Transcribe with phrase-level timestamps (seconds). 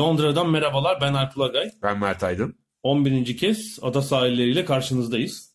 [0.00, 1.00] Londra'dan merhabalar.
[1.00, 1.70] Ben Alp Ulagay.
[1.82, 2.58] Ben Mert Aydın.
[2.82, 3.36] 11.
[3.36, 5.54] kez ada sahilleriyle karşınızdayız.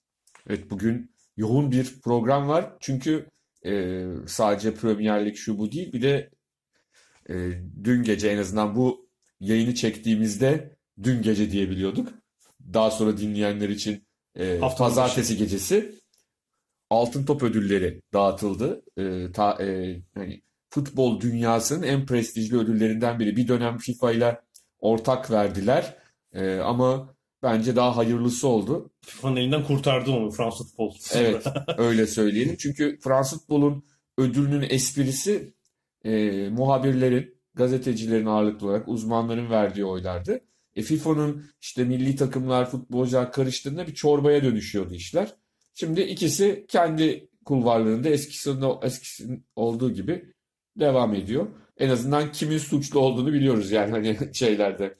[0.49, 2.73] Evet bugün yoğun bir program var.
[2.79, 3.29] Çünkü
[3.65, 5.93] e, sadece Premier Lig şu bu değil.
[5.93, 6.29] Bir de
[7.29, 7.33] e,
[7.83, 12.09] dün gece en azından bu yayını çektiğimizde dün gece diyebiliyorduk.
[12.73, 15.95] Daha sonra dinleyenler için e, Haftanın pazartesi gecesi
[16.89, 18.83] Altın Top ödülleri dağıtıldı.
[18.97, 20.41] E, ta, e, hani
[20.75, 23.35] futbol dünyasının en prestijli ödüllerinden biri.
[23.35, 24.41] Bir dönem FIFA ile
[24.79, 25.97] ortak verdiler.
[26.33, 28.91] E, ama bence daha hayırlısı oldu.
[29.01, 30.95] FIFA'nın elinden kurtardı onu Fransız futbol.
[31.13, 31.45] Evet,
[31.77, 32.55] öyle söyleyelim.
[32.59, 33.85] Çünkü Fransız futbolun
[34.17, 35.53] ödülünün esprisi
[36.03, 40.41] e, muhabirlerin, gazetecilerin ağırlıklı olarak uzmanların verdiği oylardı.
[40.75, 45.35] E, FIFA'nın işte milli takımlar, futbolcular karıştığında bir çorbaya dönüşüyordu işler.
[45.73, 50.34] Şimdi ikisi kendi kulvarlarında eskisinde, eskisinin olduğu gibi
[50.79, 51.47] devam ediyor.
[51.77, 54.95] En azından kimin suçlu olduğunu biliyoruz yani hani şeylerde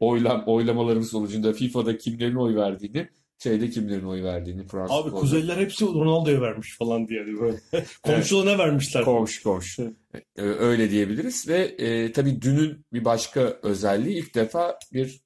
[0.00, 3.08] oylam oylamaların sonucunda FIFA'da kimlerin oy verdiğini,
[3.38, 5.10] şeyde kimlerin oy verdiğini Fransız Abi.
[5.10, 7.26] Kuzeyliler hepsi Ronaldo'ya vermiş falan diye.
[7.26, 7.56] Böyle.
[8.02, 9.04] Komşularına vermişler.
[9.04, 9.78] Komş komş.
[9.78, 15.20] Ee, Öyle diyebiliriz ve e, tabii dünün bir başka özelliği ilk defa bir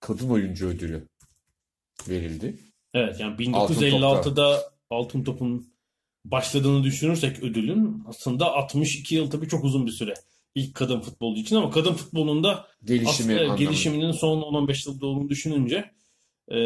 [0.00, 1.08] kadın oyuncu ödülü
[2.08, 2.58] verildi.
[2.94, 5.75] Evet yani Altın 1956'da Altın Top'un
[6.30, 10.14] başladığını düşünürsek ödülün aslında 62 yıl tabii çok uzun bir süre.
[10.54, 15.90] İlk kadın futbolcu için ama kadın futbolunda Gelişimi aslında gelişiminin son 10-15 yılda olduğunu düşününce
[16.48, 16.58] e,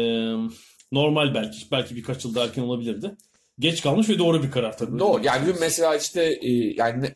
[0.91, 3.15] normal belki belki birkaç yıl daha erken olabilirdi.
[3.59, 4.99] Geç kalmış ve doğru bir karar tabii.
[4.99, 5.23] Doğru.
[5.23, 7.15] Yani dün mesela işte e, yani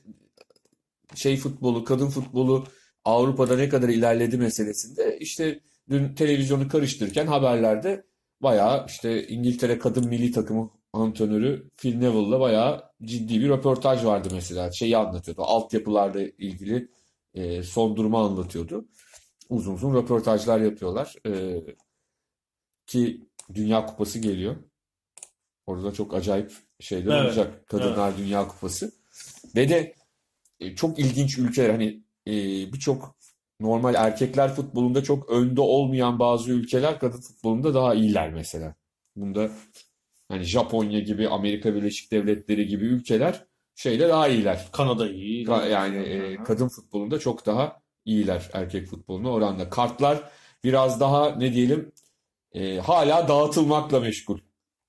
[1.16, 2.66] şey futbolu, kadın futbolu
[3.06, 8.06] Avrupa'da ne kadar ilerledi meselesinde işte dün televizyonu karıştırırken haberlerde
[8.42, 14.72] bayağı işte İngiltere kadın milli takımı antrenörü Phil Neville'la bayağı ciddi bir röportaj vardı mesela.
[14.72, 15.42] Şeyi anlatıyordu.
[15.42, 16.88] Altyapılarla ilgili
[17.34, 18.86] e, son durumu anlatıyordu.
[19.50, 21.16] Uzun uzun röportajlar yapıyorlar.
[21.28, 21.62] E,
[22.88, 23.22] ki
[23.54, 24.56] Dünya Kupası geliyor.
[25.68, 27.68] Orada çok acayip şeyler Evet, olacak.
[27.68, 28.92] Kadınlar Dünya Kupası.
[29.56, 29.94] Ve de
[30.60, 32.34] e, çok ilginç ülkeler hani e,
[32.74, 33.16] birçok
[33.60, 38.76] normal erkekler futbolunda çok önde olmayan bazı ülkeler kadın futbolunda daha iyiler mesela.
[39.16, 39.50] Bunda
[40.28, 44.66] hani Japonya gibi, Amerika Birleşik Devletleri gibi ülkeler şeyde daha iyiler.
[44.72, 45.46] Kanada iyi.
[45.46, 49.70] Ka- Yani e, kadın futbolunda çok daha iyiler erkek futboluna oranla.
[49.70, 50.30] Kartlar
[50.64, 51.92] biraz daha ne diyelim
[52.54, 54.40] e, hala dağıtılmakla meşgul.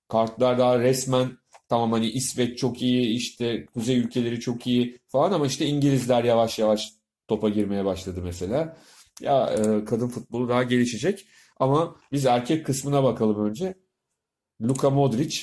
[0.08, 5.46] Kartlar daha resmen tamam hani İsveç çok iyi işte kuzey ülkeleri çok iyi falan ama
[5.46, 6.92] işte İngilizler yavaş yavaş
[7.28, 8.76] topa girmeye başladı mesela.
[9.20, 11.26] Ya e, kadın futbolu daha gelişecek
[11.60, 13.74] ama biz erkek kısmına bakalım önce.
[14.62, 15.40] Luka Modric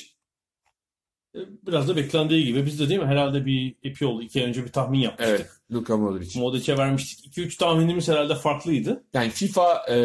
[1.34, 3.06] E, Biraz da beklendiği gibi biz de değil mi?
[3.06, 4.22] Herhalde bir epi oldu.
[4.22, 5.36] iki ay önce bir tahmin yapmıştık.
[5.40, 6.40] evet Luka Modric.
[6.40, 7.36] Modric'e vermiştik.
[7.36, 9.04] 2-3 tahminimiz herhalde farklıydı.
[9.14, 9.96] Yani FIFA e,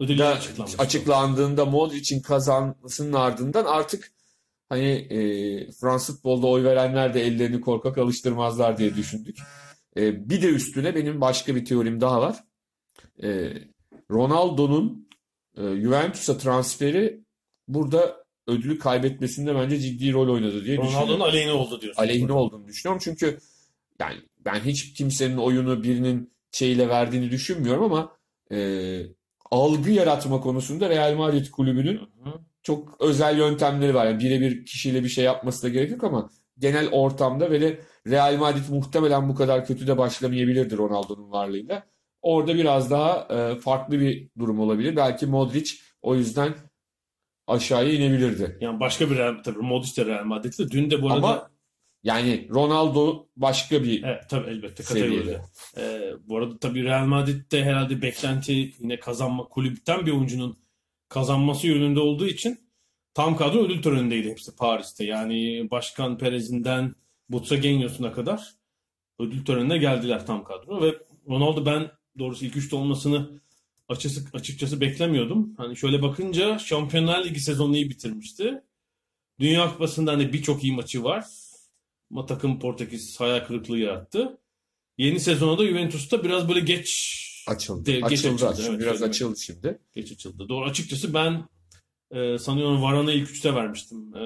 [0.00, 0.82] Ödüller da açıklanmıştı.
[0.82, 4.12] açıklandığında Modric'in kazanmasının ardından artık
[4.68, 9.36] hani e, Fransız futbolda oy verenler de ellerini korkak alıştırmazlar diye düşündük.
[9.96, 12.44] E, bir de üstüne benim başka bir teorim daha var.
[13.22, 13.52] E,
[14.10, 15.08] Ronaldo'nun
[15.56, 17.20] e, Juventus'a transferi
[17.68, 21.22] burada ödülü kaybetmesinde bence ciddi rol oynadı diye Ronaldo'nun düşünüyorum.
[21.22, 22.02] aleyhine oldu diyorsun.
[22.02, 23.00] Aleyhine olduğunu düşünüyorum.
[23.04, 23.38] Çünkü
[24.00, 28.16] yani ben hiç kimsenin oyunu birinin şeyle verdiğini düşünmüyorum ama
[28.52, 29.00] e,
[29.50, 32.40] algı yaratma konusunda Real Madrid kulübünün Hı hı.
[32.62, 34.06] çok özel yöntemleri var.
[34.06, 38.36] Yani birebir kişiyle bir şey yapması da gerek yok ama genel ortamda ve de Real
[38.36, 41.91] Madrid muhtemelen bu kadar kötü de başlamayabilirdi Ronaldo'nun varlığıyla.
[42.22, 44.96] Orada biraz daha e, farklı bir durum olabilir.
[44.96, 46.54] Belki Modric o yüzden
[47.46, 48.58] aşağıya inebilirdi.
[48.60, 50.70] Yani başka bir Real, tabii Modric de Real Madrid'de.
[50.70, 51.50] Dün de bu arada Ama
[52.02, 55.42] yani Ronaldo başka bir evet tabii elbette seviyede.
[55.76, 60.58] Ee, bu arada tabii Real Madrid'de herhalde beklenti yine kazanma kulüpten bir oyuncunun
[61.08, 62.60] kazanması yönünde olduğu için
[63.14, 65.04] tam kadro ödül törenindeydi hepsi Paris'te.
[65.04, 66.94] Yani Başkan Perez'inden
[67.30, 68.54] Butragueños'una kadar
[69.18, 70.94] ödül törenine geldiler tam kadro ve
[71.28, 73.40] Ronaldo ben doğrusu ilk üçte olmasını
[73.88, 75.54] açıkçası, açıkçası beklemiyordum.
[75.56, 78.62] Hani şöyle bakınca Şampiyonlar Ligi sezonunu iyi bitirmişti.
[79.40, 81.24] Dünya Kupası'nda hani birçok iyi maçı var.
[82.10, 84.38] Ama takım Portekiz hayal kırıklığı yarattı.
[84.98, 87.18] Yeni sezona da Juventus'ta biraz böyle geç
[87.48, 87.86] Açıldı.
[87.86, 88.48] De- geç açıldı.
[88.48, 89.78] açıldı, evet, Biraz açıldı şimdi.
[89.92, 90.48] geç açıldı.
[90.48, 91.48] Doğru açıkçası ben
[92.10, 94.16] e, sanıyorum Varane'ı ilk üçte vermiştim.
[94.16, 94.22] E,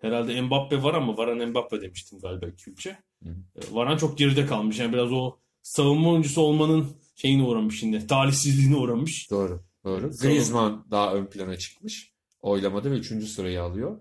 [0.00, 2.98] herhalde Mbappe var ama Varane Mbappe demiştim galiba ilk üçe.
[3.24, 3.30] E,
[3.70, 4.78] Varane çok geride kalmış.
[4.78, 5.36] Yani biraz o
[5.66, 8.06] savunma oyuncusu olmanın şeyine uğramış şimdi.
[8.06, 9.30] Talihsizliğine uğramış.
[9.30, 9.62] Doğru.
[9.84, 10.10] Doğru.
[10.22, 12.12] Griezmann daha ön plana çıkmış.
[12.40, 14.00] Oylamada ve üçüncü sırayı alıyor.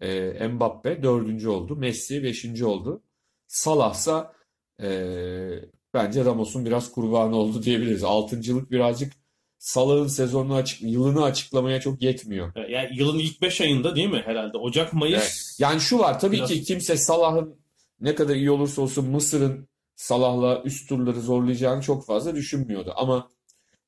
[0.00, 1.76] Ee, Mbappe dördüncü oldu.
[1.76, 3.02] Messi beşinci oldu.
[3.46, 4.32] Salah'sa
[4.82, 5.50] ee,
[5.94, 8.04] bence Ramos'un biraz kurbanı oldu diyebiliriz.
[8.04, 9.12] Altıncılık birazcık
[9.58, 12.52] Salah'ın sezonunu açık, yılını açıklamaya çok yetmiyor.
[12.56, 14.58] E, Yani yılın ilk 5 ayında değil mi herhalde?
[14.58, 15.22] Ocak, Mayıs.
[15.22, 15.56] Evet.
[15.58, 17.56] Yani şu var tabii Biraz- ki kimse Salah'ın
[18.00, 22.92] ne kadar iyi olursa olsun Mısır'ın Salah'la üst turları zorlayacağını çok fazla düşünmüyordu.
[22.96, 23.28] Ama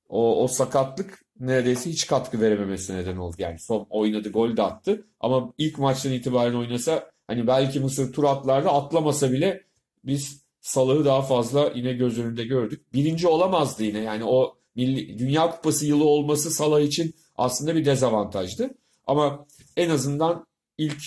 [0.09, 3.37] o, o sakatlık neredeyse hiç katkı verememesine neden oldu.
[3.39, 5.07] Yani son oynadı, gol de attı.
[5.21, 9.65] Ama ilk maçtan itibaren oynasa hani belki Mısır tur atlarda atlamasa bile
[10.05, 12.95] biz Salah'ı daha fazla yine göz önünde gördük.
[12.95, 13.99] Birinci olamazdı yine.
[13.99, 18.71] Yani o Milli, Dünya Kupası yılı olması Salah için aslında bir dezavantajdı.
[19.07, 19.47] Ama
[19.77, 20.47] en azından
[20.79, 21.03] ilk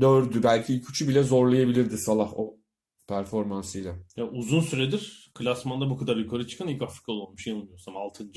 [0.00, 2.56] dördü belki ilk üçü bile zorlayabilirdi Salah o
[3.06, 3.94] performansıyla.
[4.16, 8.28] Ya uzun süredir klasmanda bu kadar yukarı çıkan ilk Afrikalı olmuş yanılmıyorsam 6.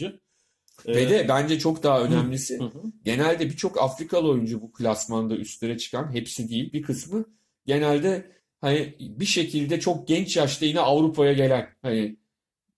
[0.88, 2.82] Ve de bence çok daha önemlisi Hı hı.
[3.04, 7.26] genelde birçok Afrikalı oyuncu bu klasmanda üstlere çıkan hepsi değil bir kısmı
[7.66, 8.32] genelde
[8.62, 12.18] hani bir şekilde çok genç yaşta yine Avrupa'ya gelen hani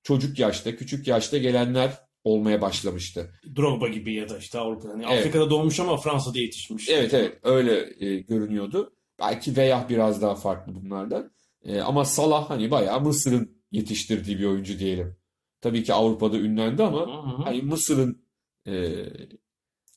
[0.03, 1.93] çocuk yaşta küçük yaşta gelenler
[2.23, 3.31] olmaya başlamıştı.
[3.55, 4.93] Drogba gibi ya da işte Avrupa'da.
[4.93, 5.19] Hani Evet.
[5.19, 6.89] Afrika'da doğmuş ama Fransa'da yetişmiş.
[6.89, 8.93] Evet evet öyle e, görünüyordu.
[9.19, 11.31] Belki Veya biraz daha farklı bunlardan.
[11.67, 15.15] E, ama Salah hani bayağı Mısır'ın yetiştirdiği bir oyuncu diyelim.
[15.61, 17.43] Tabii ki Avrupa'da ünlendi ama Hı hı.
[17.43, 18.25] hani Mısır'ın
[18.67, 19.05] e,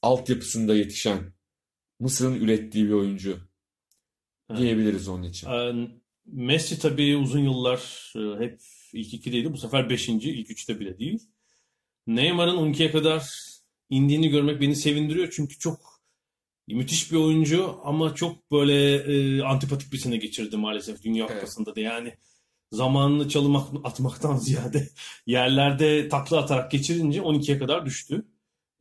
[0.02, 1.32] altyapısında yetişen,
[2.00, 3.38] Mısır'ın ürettiği bir oyuncu
[4.56, 5.50] diyebiliriz onun için.
[5.50, 5.88] Ee,
[6.26, 8.60] Messi tabii uzun yıllar e, hep
[8.92, 9.52] ilk ikideydi.
[9.52, 11.18] Bu sefer beşinci, ilk üçte bile değil.
[12.06, 13.30] Neymar'ın 12'ye kadar
[13.90, 15.32] indiğini görmek beni sevindiriyor.
[15.36, 15.89] Çünkü çok
[16.74, 21.34] müthiş bir oyuncu ama çok böyle e, antipatik bir sene geçirdi maalesef Dünya Evet.
[21.40, 21.80] Kupası'nda da.
[21.80, 22.14] Yani
[22.72, 24.88] zamanını çalım atmaktan ziyade
[25.26, 28.24] yerlerde takla atarak geçirince 12'ye kadar düştü.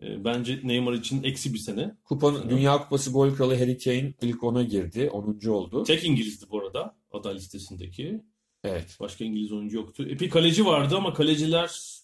[0.04, 1.96] E, bence Neymar için eksi bir sene.
[2.04, 5.10] Kupanın, Dünya Kupası gol kralı Harry Kane ilk ona girdi.
[5.10, 5.48] 10.
[5.48, 5.84] oldu.
[5.84, 8.22] Tek İngilizdi bu arada aday listesindeki.
[8.64, 8.98] Evet.
[9.00, 10.04] Başka İngiliz oyuncu yoktu.
[10.10, 12.00] E, bir kaleci vardı ama kaleciler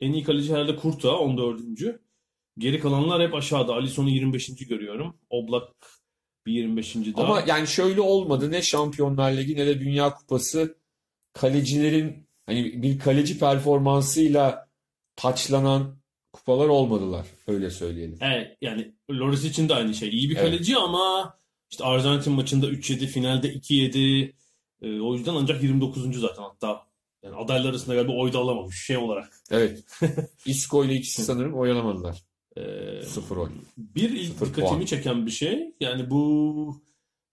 [0.00, 1.60] en iyi kaleci herhalde Kurta 14.
[2.58, 3.74] Geri kalanlar hep aşağıda.
[3.74, 4.66] Alisson'u 25.
[4.68, 5.16] görüyorum.
[5.30, 5.72] Oblak
[6.46, 6.96] bir 25.
[6.96, 7.24] daha.
[7.24, 8.50] Ama yani şöyle olmadı.
[8.50, 10.76] Ne Şampiyonlar Ligi ne de Dünya Kupası
[11.32, 14.68] kalecilerin hani bir kaleci performansıyla
[15.16, 15.96] taçlanan
[16.32, 17.26] kupalar olmadılar.
[17.46, 18.18] Öyle söyleyelim.
[18.20, 20.08] Evet, yani Loris için de aynı şey.
[20.08, 20.44] İyi bir Evet.
[20.44, 21.38] kaleci ama
[21.70, 24.32] işte Arjantin maçında 3-7, finalde 2-7.
[24.82, 26.20] E, o yüzden ancak 29.
[26.20, 26.86] zaten hatta.
[27.22, 29.42] Yani adaylar arasında galiba oy da alamamış şey olarak.
[29.50, 29.84] Evet.
[30.46, 32.22] Isco ile ikisi sanırım oyalamadılar.
[32.56, 33.50] E, Sıfır oy.
[33.76, 34.84] Bir ilk Sıfır dikkatimi puan.
[34.84, 36.82] çeken bir şey yani bu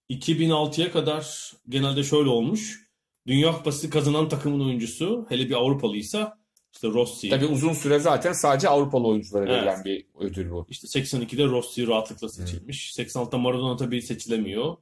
[0.10, 2.90] 2006'ya kadar genelde şöyle olmuş.
[3.28, 6.40] Dünya Kupası kazanan takımın oyuncusu hele bir Avrupalıysa
[6.74, 7.30] işte Rossi.
[7.30, 9.56] Tabii uzun süre zaten sadece Avrupalı oyunculara Evet.
[9.58, 10.66] verilen bir ödül bu.
[10.70, 12.94] İşte 82'de Rossi rahatlıkla seçilmiş.
[13.00, 14.78] 86'da Maradona tabii seçilemiyor.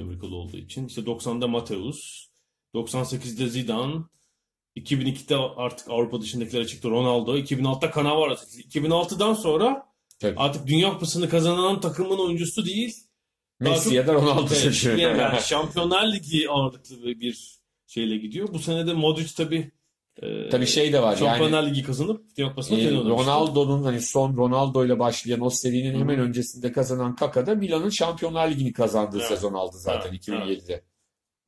[0.00, 0.86] Amerikalı olduğu için.
[0.86, 2.26] İşte 90'da Mateus.
[2.74, 3.94] 98'de Zidane.
[4.76, 7.36] 2002'de artık Avrupa dışındakiler çıktı Ronaldo.
[7.38, 8.78] 2006'da Cannavaro seçildi.
[8.78, 9.86] 2006'dan sonra
[10.20, 10.34] Tabii.
[10.38, 12.96] artık Dünya Kupası'nı kazanan takımın oyuncusu değil.
[13.60, 14.96] Messi ya da Ronaldo Evet, seçiyor.
[14.96, 18.48] yani Şampiyonlar Ligi ağırlıklı bir şeyle gidiyor.
[18.52, 19.70] Bu sene de Modric tabii
[20.22, 22.90] e, Tabii şey de var yani Şampiyonlar Ligi kazanıp Dünya Kupası'na e.
[22.94, 25.98] Ronaldo'nun hani son Ronaldo ile başlayan o serinin Hı.
[25.98, 29.28] hemen öncesinde kazanan Kaka da Milan'ın Şampiyonlar Ligi'ni kazandığı Evet.
[29.28, 30.84] sezon aldı zaten Evet, 2007'de.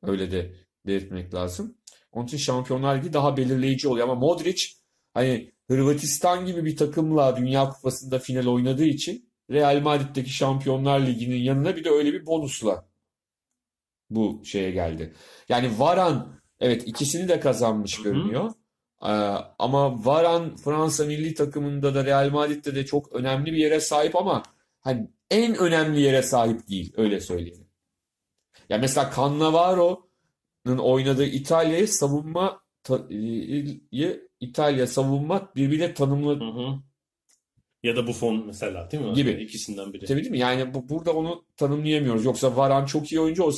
[0.02, 0.54] Öyle de
[0.86, 1.74] belirtmek lazım.
[2.12, 4.66] Onun için Şampiyonlar Ligi daha belirleyici oluyor ama Modric
[5.14, 11.76] hani Hırvatistan gibi bir takımla Dünya Kupası'nda final oynadığı için Real Madrid'deki Şampiyonlar Ligi'nin yanına
[11.76, 12.88] bir de öyle bir bonusla
[14.10, 15.14] bu şeye geldi.
[15.48, 18.50] Yani Varan evet ikisini de kazanmış görünüyor.
[19.02, 19.06] Ee,
[19.58, 24.42] ama Varan Fransa milli takımında da Real Madrid'de de çok önemli bir yere sahip ama
[24.80, 27.66] hani en önemli yere sahip değil öyle söyleyelim.
[28.68, 30.11] Ya mesela Cannavaro'nun
[30.66, 33.06] oynadığı İtalya'yı savunma ta-
[34.40, 36.78] İtalya savunma birbirine tanımlı Hı hı.
[37.82, 39.12] Ya da Buffon mesela değil mi?
[39.12, 39.30] Gibi.
[39.30, 40.06] İkisinden biri.
[40.06, 40.38] Tabii değil mi?
[40.38, 42.24] Yani bu, burada onu tanımlayamıyoruz.
[42.24, 43.44] Yoksa Varan çok iyi oyuncu.
[43.44, 43.52] O,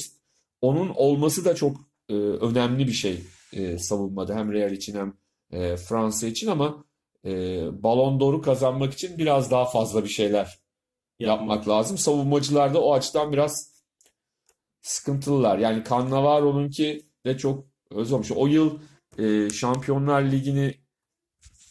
[0.60, 1.76] onun olması da çok
[2.08, 3.20] e, önemli bir şey
[3.52, 4.34] e, savunmada.
[4.36, 5.14] Hem Real için hem
[5.52, 6.84] e, Fransa için ama
[7.24, 7.32] e,
[7.82, 10.58] Ballon d'Or'u kazanmak için biraz daha fazla bir şeyler
[11.18, 11.98] yapmak lazım.
[11.98, 13.73] Savunmacılar da o açıdan biraz
[14.84, 15.58] sıkıntılılar.
[15.58, 18.32] Yani Cannavaro'nunki de çok öz olmuş.
[18.32, 18.78] O yıl
[19.18, 20.74] e, Şampiyonlar Ligi'ni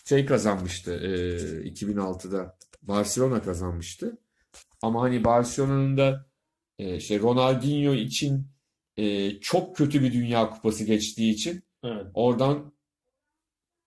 [0.10, 4.18] şey kazanmıştı e, 2006'da Barcelona kazanmıştı.
[4.82, 6.26] Ama hani Barcelona'nın da
[6.80, 8.48] e, işte Ronaldinho için
[8.98, 12.06] e, çok kötü bir Dünya Kupası geçtiği için Evet.
[12.14, 12.74] oradan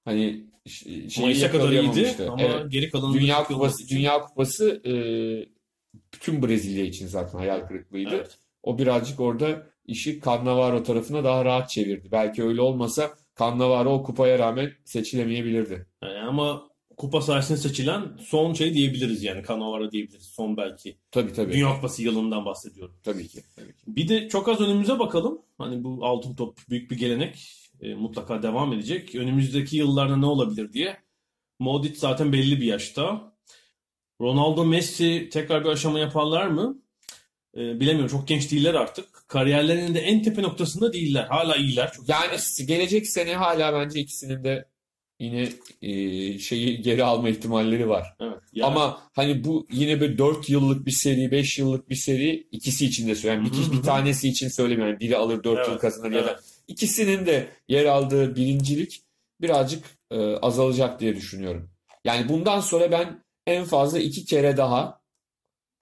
[0.04, 2.72] hani şeyi Mayıs'a kadar iyiydi ama Evet.
[2.72, 4.92] geri kalanında Dünya Kupası için- Dünya Kupası e,
[6.14, 8.14] bütün Brezilya için zaten hayal kırıklığıydı.
[8.14, 8.38] Evet.
[8.66, 12.08] O birazcık orada işi Cannavaro tarafına daha rahat çevirdi.
[12.12, 15.86] Belki öyle olmasa Cannavaro o kupaya rağmen seçilemeyebilirdi.
[16.02, 16.62] Yani ama
[16.96, 20.26] kupa sayesinde seçilen son şey diyebiliriz yani Cannavaro diyebiliriz.
[20.26, 20.96] Son belki.
[21.10, 21.52] Tabii tabii.
[21.52, 22.94] Dünya Kupası yılından bahsediyorum.
[23.02, 23.42] Tabii ki.
[23.56, 23.82] Tabii ki.
[23.86, 25.42] Bir de çok az önümüze bakalım.
[25.58, 27.52] Hani bu altın top büyük bir gelenek.
[27.80, 29.14] E, mutlaka devam edecek.
[29.14, 30.96] Önümüzdeki yıllarda ne olabilir diye.
[31.58, 33.32] Modric zaten belli bir yaşta.
[34.20, 36.82] Ronaldo, Messi tekrar bir aşama yaparlar mı?
[37.56, 38.08] E, bilemiyorum.
[38.08, 39.28] Çok genç değiller artık.
[39.28, 41.26] Kariyerlerinin de en tepe noktasında değiller.
[41.26, 41.92] Hala iyiler.
[41.92, 42.66] Çok Yani iyiler.
[42.66, 44.68] gelecek sene hala bence ikisinin de
[45.20, 45.48] yine
[45.82, 48.16] e, şeyi geri alma ihtimalleri var.
[48.20, 48.38] Evet.
[48.52, 52.86] Yani- Ama hani bu yine bir 4 yıllık bir seri, 5 yıllık bir seri ikisi
[52.86, 53.50] için de söylüyorum.
[53.54, 54.92] Yani bir, bir tanesi için söylemiyorum.
[54.92, 56.40] Yani biri alır 4 yıl Evet, kazanır ya da evet.
[56.68, 59.02] ikisinin de yer aldığı birincilik
[59.40, 61.70] birazcık e, azalacak diye düşünüyorum.
[62.04, 65.00] Yani bundan sonra ben en fazla iki kere daha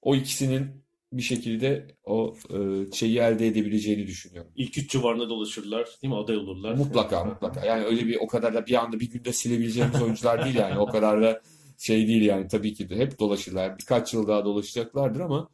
[0.03, 0.84] o ikisinin
[1.17, 2.57] bir şekilde o e,
[2.93, 4.53] şeyi elde edebileceğini düşünüyorum.
[4.57, 5.89] İlk üç civarında dolaşırlar.
[6.03, 6.21] Değil mi?
[6.21, 6.75] Aday olurlar.
[6.75, 7.67] Mutlaka mutlaka.
[7.67, 10.79] Yani öyle bir o kadar da bir anda bir günde silebileceğimiz oyuncular değil yani.
[10.79, 11.43] O kadar da
[11.79, 13.79] şey değil yani tabii ki de hep dolaşırlar.
[13.79, 15.49] Birkaç yıl daha dolaşacaklardır ama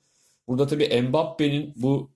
[0.48, 2.10] burada tabii Mbappe'nin bu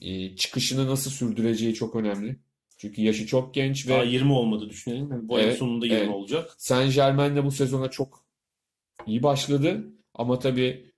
[0.00, 2.36] e, çıkışını nasıl sürdüreceği çok önemli.
[2.78, 5.10] Çünkü yaşı çok genç Daha ve 20 olmadı düşünelim.
[5.10, 6.10] Yani bu ayın Evet, sonunda 20 evet.
[6.10, 6.54] olacak.
[6.58, 8.24] Saint-Germain de bu sezona çok
[9.06, 9.84] iyi başladı.
[10.14, 10.89] Ama tabii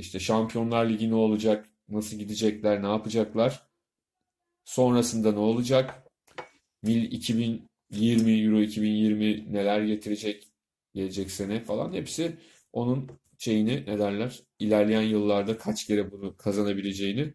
[0.00, 1.66] işte Şampiyonlar Ligi ne olacak?
[1.88, 2.82] Nasıl gidecekler?
[2.82, 3.62] Ne yapacaklar?
[4.64, 6.04] Sonrasında ne olacak?
[6.82, 10.48] Mil 2020 Euro 2020 neler getirecek
[10.94, 12.36] gelecek sene falan hepsi
[12.72, 14.40] onun şeyini ne derler?
[14.58, 17.34] İlerleyen yıllarda kaç kere bunu kazanabileceğini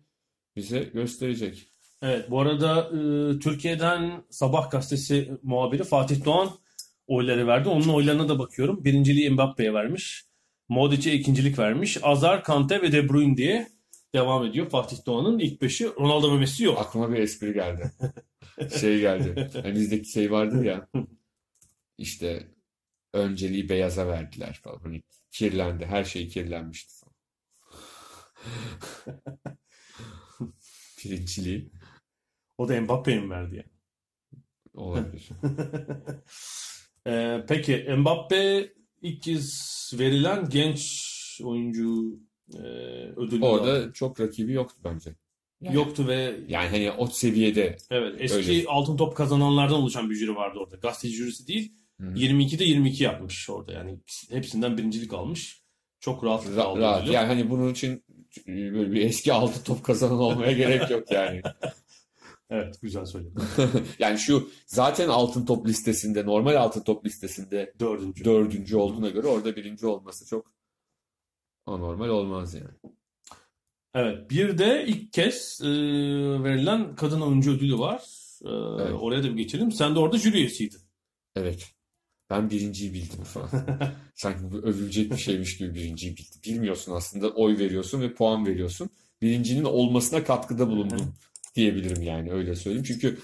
[0.56, 1.68] bize gösterecek.
[2.02, 6.50] Evet, bu arada e, Türkiye'den Sabah gazetesi muhabiri Fatih Doğan
[7.08, 7.70] oyları verdi.
[7.70, 8.84] Onun oylarına da bakıyorum.
[8.84, 10.26] Birinciliği Mbappe'ye vermiş.
[10.70, 11.98] Modric'e ikincilik vermiş.
[12.04, 13.68] Azar, Kante ve De Bruyne diye
[14.16, 14.70] devam ediyor.
[14.70, 15.88] Fatih Doğan'ın ilk beşi.
[15.88, 16.80] Ronaldo ve Messi yok.
[16.80, 17.92] Aklıma bir espri geldi.
[18.80, 19.50] Şey geldi.
[19.54, 20.88] Hani bizdeki şey vardır ya.
[21.98, 22.48] İşte
[23.14, 24.80] önceliği beyaza verdiler falan.
[24.84, 25.86] Hani kirlendi.
[25.86, 27.16] Her şey kirlenmişti falan.
[31.06, 31.72] Birinciliği
[32.58, 33.72] O da Mbappe'ye mi verdi yani?
[34.74, 35.30] olabilir.
[37.08, 38.70] E, peki Mbappe
[39.02, 41.12] ilk kez verilen genç
[41.44, 42.20] oyuncu
[42.54, 42.60] e,
[43.16, 43.62] ödülü aldı.
[43.62, 45.16] Orada çok rakibi yoktu bence.
[45.62, 48.68] Yani, yoktu ve yani hani o seviyede evet eski Öyle.
[48.68, 50.76] altın top kazananlardan oluşan bir jüri vardı orada.
[50.76, 51.74] Gazeteci jürisi değil.
[52.02, 52.06] Hı.
[52.06, 54.00] 22'de 22 yapmış orada yani
[54.30, 55.62] hepsinden birincilik almış.
[56.00, 57.02] Çok rahat Ra- aldı rahat.
[57.04, 57.14] ödülü.
[57.14, 58.04] Yani hani bunun için
[58.48, 61.42] böyle bir eski altı top kazanan olmaya gerek yok yani.
[62.50, 63.44] Evet güzel söyledin.
[64.00, 68.26] Yani şu zaten altın top listesinde, normal altın top listesinde Dördüncü.
[68.26, 70.52] dördüncü olduğuna göre orada birinci olması çok
[71.66, 72.94] anormal olmaz yani.
[73.94, 75.68] Evet bir de ilk kez e,
[76.44, 78.02] verilen kadın oyuncu ödülü var.
[78.46, 78.50] E,
[78.84, 78.94] Evet.
[79.02, 79.72] Oraya da bir geçelim.
[79.72, 80.80] Sen de orada jüri üyesiydin.
[81.36, 81.72] Evet.
[82.30, 83.50] Ben birinciyi bildim falan.
[84.16, 86.42] Sanki bu övülecek bir şeymiş gibi birinciyi bildim.
[86.46, 88.90] Bilmiyorsun aslında oy veriyorsun ve puan veriyorsun.
[89.22, 91.14] Birincinin olmasına katkıda bulundum
[91.56, 92.86] diyebilirim yani öyle söyleyeyim.
[92.88, 93.20] Çünkü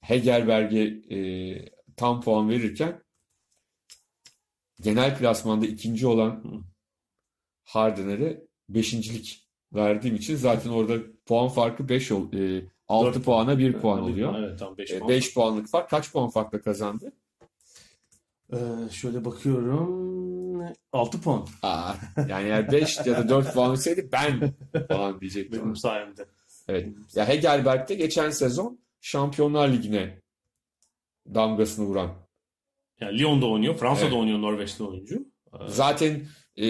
[0.00, 0.82] Hegerberg'e
[1.16, 1.18] e,
[1.96, 3.02] tam puan verirken
[4.80, 6.64] genel klasmanda ikinci olan
[7.64, 10.94] Hardener'e beşincilik verdiğim için zaten orada
[11.26, 14.34] puan farkı 5 ol, e, 6 Dört puana 1 puan oluyor.
[14.38, 15.08] Evet tam 5 E, puan.
[15.08, 17.12] 5 puanlık fark kaç puan farkla kazandı?
[18.52, 18.56] E,
[18.92, 20.06] şöyle bakıyorum.
[20.92, 21.46] 6 puan.
[21.62, 21.94] Aa,
[22.28, 24.54] yani eğer 5 ya da 4 puan olsaydı ben
[24.88, 25.62] falan diyecektim.
[25.62, 26.26] Benim sayemde.
[26.68, 26.88] Evet.
[27.14, 30.18] Ya Hegelberg de geçen sezon Şampiyonlar Ligi'ne
[31.34, 32.10] damgasını vuran.
[33.00, 33.74] Yani Lyon'da oynuyor.
[33.74, 34.18] Fransa'da Evet.
[34.18, 35.26] oynuyor Norveçli oyuncu.
[35.66, 36.66] Zaten e,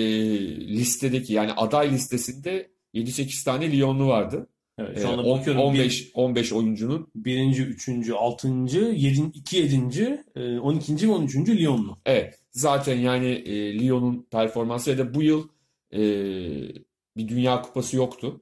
[0.69, 4.49] listedeki yani aday listesinde 7-8 tane Lyonlu vardı.
[4.79, 5.63] Evet, E, şu anda on- bakıyorum.
[5.63, 11.59] 15 15 oyuncunun birinci, üçüncü, altıncı, yedinci, iki yedinci, e, on ikinci ve on üçüncü
[11.59, 11.99] Lyonlu.
[12.07, 15.49] evet zaten yani e, Lyon'un performansı ya da bu yıl
[15.93, 15.99] e,
[17.17, 18.41] bir Dünya Kupası yoktu.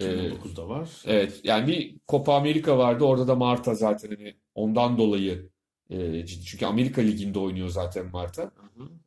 [0.00, 0.90] E, 2009'da var.
[1.06, 5.52] Evet yani bir Copa America vardı orada da Marta zaten hani ondan dolayı
[5.90, 6.26] e.
[6.26, 8.50] Çünkü Amerika Ligi'nde oynuyor zaten Marta.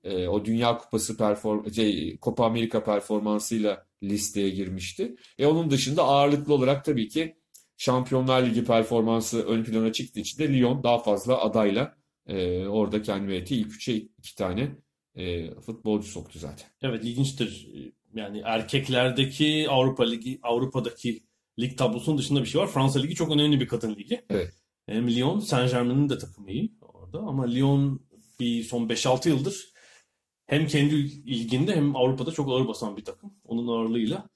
[0.03, 5.15] E, o Dünya Kupası perform şey, Copa Amerika performansıyla listeye girmişti.
[5.37, 7.35] E onun dışında ağırlıklı olarak tabii ki
[7.77, 11.95] Şampiyonlar Ligi performansı ön plana çıktığı için de Lyon daha fazla adayla
[12.27, 14.75] e, orada kendi heyeti ilk üçe iki tane
[15.15, 16.67] e, futbolcu soktu zaten.
[16.81, 17.67] Evet ilginçtir.
[18.13, 21.23] Yani erkeklerdeki Avrupa Ligi, Avrupa'daki
[21.59, 22.67] lig tablosunun dışında bir şey var.
[22.67, 24.25] Fransa Ligi çok önemli bir kadın ligi.
[24.29, 24.53] Evet.
[24.85, 28.05] Hem Lyon, Saint-Germain'in de takımı iyi orada ama Lyon
[28.39, 29.75] bir son 5-6 yıldır
[30.45, 33.33] hem kendi liginde hem Avrupa'da çok ağır basan bir takım.
[33.43, 34.29] Onun ağırlığıyla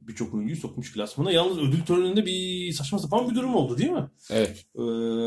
[0.00, 1.32] birçok oyuncuyu sokmuş klasmana.
[1.32, 4.10] Yalnız ödül töreninde bir saçma sapan bir durum oldu değil mi?
[4.30, 4.66] Evet.
[4.74, 4.82] Ee,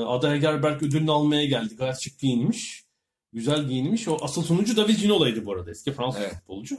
[0.06, 1.76] Ada Hegerberg ödülünü almaya geldi.
[1.76, 2.89] Gayet şık giyinmiş.
[3.34, 4.08] Güzel giyinmiş.
[4.08, 5.72] O asıl sunucu David Ginola'ydı bu arada.
[5.72, 6.34] Eski Fransız Evet.
[6.34, 6.78] futbolcu.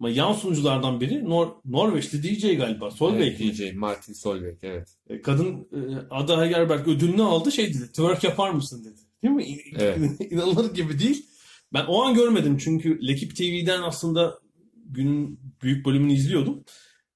[0.00, 2.90] Ama yan sunuculardan biri Nor Norveçli DJ galiba.
[2.90, 3.56] Solveig Evet?
[3.58, 4.88] DJ Martin Solveig evet.
[5.08, 5.78] E, Kadın e,
[6.10, 7.86] Ada Hegerberg ödülünü aldı şey dedi.
[7.86, 9.00] Twerk yapar mısın dedi.
[9.22, 9.58] Değil mi?
[9.78, 9.98] Evet.
[10.32, 11.26] İnanılır gibi değil.
[11.72, 14.38] Ben o an görmedim çünkü Lekip TV'den aslında
[14.86, 16.64] günün büyük bölümünü izliyordum.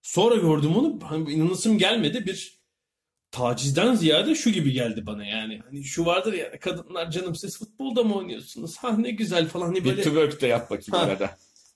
[0.02, 0.98] Sonra gördüm onu.
[1.02, 2.26] Hani inanasım gelmedi.
[2.26, 2.63] Bir
[3.34, 5.60] tacizden ziyade şu gibi geldi bana yani.
[5.64, 8.76] Hani şu vardır ya kadınlar canım siz futbolda mı oynuyorsunuz?
[8.76, 9.66] Ha ne güzel falan.
[9.66, 10.98] Hani Bir böyle, twerk de yap bakayım Ha.
[10.98, 11.30] arada.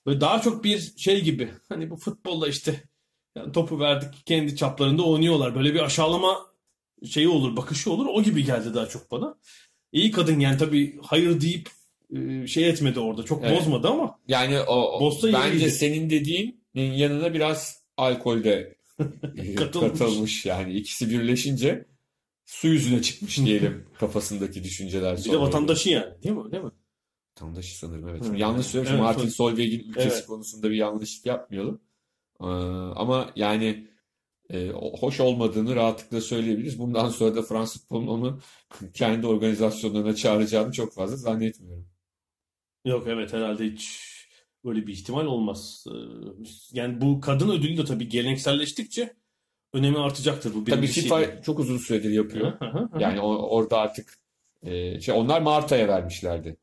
[0.05, 1.49] böyle daha çok bir şey gibi.
[1.69, 2.83] Hani bu futbolla işte
[3.35, 5.55] yani topu verdik kendi çaplarında oynuyorlar.
[5.55, 6.37] Böyle bir aşağılama
[7.09, 8.05] şeyi olur, bakışı olur.
[8.13, 9.35] O gibi geldi daha çok bana.
[9.91, 11.69] İyi kadın yani tabii hayır deyip
[12.15, 13.23] e, şey etmedi orada.
[13.23, 13.59] Çok Evet.
[13.59, 15.71] bozmadı ama Yani o, o- bence yeniydi.
[15.71, 18.78] senin dediğinin yanına biraz alkol de e,
[19.55, 19.99] Katılmış.
[19.99, 21.85] katılmış yani ikisi birleşince
[22.45, 25.17] su yüzüne çıkmış diyelim kafasındaki düşünceler.
[25.17, 26.23] bir de vatandaşı yani.
[26.23, 26.51] Değil mi?
[26.51, 26.71] Değil mi?
[27.31, 28.25] Vatandaşı sanırım evet.
[28.25, 28.35] Hı.
[28.35, 28.95] Yanlış söylemişim.
[28.95, 29.29] Evet, Martin.
[29.29, 30.25] Solveig'in ülkesi Evet.
[30.25, 31.81] konusunda bir yanlışlık yapmayalım.
[32.41, 32.45] Ee,
[32.95, 33.87] ama yani
[34.49, 36.79] e, hoş olmadığını rahatlıkla söyleyebiliriz.
[36.79, 38.39] Bundan sonra da Fransız futbolunun onu
[38.93, 41.87] kendi organizasyonlarına çağıracağını çok fazla zannetmiyorum.
[42.85, 44.08] Yok evet herhalde hiç
[44.65, 45.85] böyle bir ihtimal olmaz.
[45.87, 45.91] Ee,
[46.71, 49.15] Yani bu kadın ödülü de tabii gelenekselleştikçe
[49.73, 50.53] önemi artacaktır.
[50.53, 50.87] Bu Tabii.
[50.87, 52.53] FIFA çok uzun süredir yapıyor.
[52.99, 54.17] Yani o- orada artık
[54.63, 56.57] e, şey onlar Marta'ya vermişlerdi.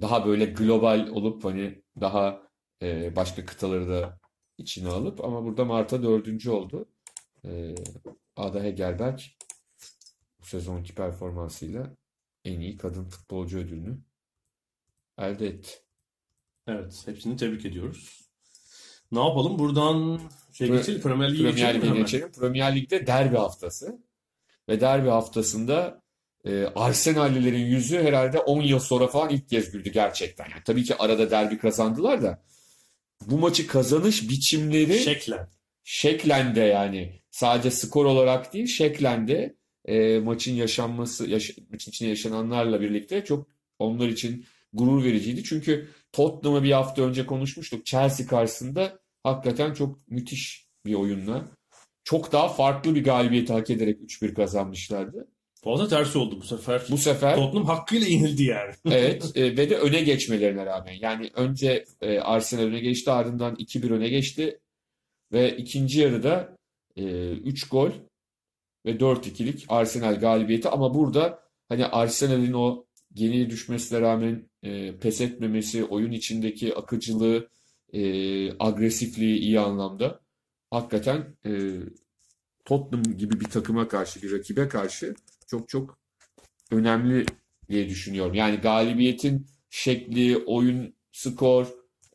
[0.00, 2.42] Daha böyle global olup hani daha
[2.82, 4.18] e, başka kıtaları da
[4.58, 6.88] içine alıp ama burada Marta dördüncü oldu.
[7.44, 7.74] E,
[8.36, 9.20] Ada Hegerberg
[10.40, 11.96] bu sezonki performansıyla
[12.44, 13.98] en iyi kadın futbolcu ödülünü
[15.18, 15.70] elde etti.
[16.68, 18.22] Evet, hepsini tebrik ediyoruz.
[19.12, 19.58] Ne yapalım?
[19.58, 20.20] Buradan
[20.52, 22.32] şey Pre- geçelim, Premier Lig'e Premier geçelim Lig'e geçelim.
[22.32, 23.98] Premier Lig'de derbi haftası.
[24.68, 26.02] Ve derbi haftasında
[26.44, 30.44] e, Arsenallilerin yüzü herhalde 10 yıl sonra falan ilk kez güldü gerçekten.
[30.50, 32.42] Yani tabii ki arada derbi kazandılar da
[33.26, 35.48] bu maçı kazanış biçimleri Şeklen.
[35.84, 42.08] şeklen de yani sadece skor olarak değil şeklen de e, maçın yaşanması yaş- maçın içinde
[42.08, 43.46] yaşananlarla birlikte çok
[43.78, 45.44] onlar için gurur vericiydi.
[45.44, 47.86] Çünkü Tottenham'ı bir hafta önce konuşmuştuk.
[47.86, 51.44] Chelsea karşısında hakikaten çok müthiş bir oyunla
[52.04, 55.28] çok daha farklı bir galibiyeti hak ederek 3-1 kazanmışlardı.
[55.64, 56.82] Fazla tersi oldu bu sefer.
[56.90, 58.74] Bu sefer Tottenham hakkıyla yenildi yani.
[58.90, 60.94] Evet e, ve de öne geçmelerine rağmen.
[61.00, 64.60] Yani önce e, Arsenal öne geçti ardından 2-1 öne geçti
[65.32, 66.56] ve ikinci yarıda
[66.96, 67.90] e, 3 gol
[68.86, 75.84] ve 4-2'lik Arsenal galibiyeti ama burada hani Arsenal'in o yeniliğe düşmesine rağmen e, pes etmemesi,
[75.84, 77.48] oyun içindeki akıcılığı,
[77.92, 78.02] e,
[78.58, 80.20] agresifliği iyi anlamda
[80.70, 81.50] hakikaten e,
[82.64, 85.14] Tottenham gibi bir takıma karşı, bir rakibe karşı
[85.46, 85.98] çok çok
[86.70, 87.26] önemli
[87.68, 88.34] diye düşünüyorum.
[88.34, 91.66] Yani galibiyetin şekli, oyun, skor,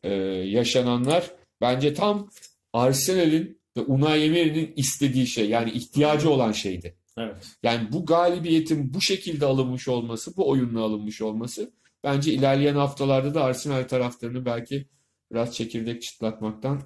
[0.02, 0.12] e,
[0.44, 1.30] yaşananlar
[1.60, 2.30] bence tam
[2.72, 5.48] Arsenal'in ve Unai Emery'nin istediği şey.
[5.48, 6.96] Yani ihtiyacı olan şeydi.
[7.18, 7.36] Evet.
[7.62, 11.72] Yani bu galibiyetin bu şekilde alınmış olması, bu oyunla alınmış olması
[12.04, 14.88] bence ilerleyen haftalarda da Arsenal taraftarını belki
[15.32, 16.80] biraz çekirdek çıtlatmaktan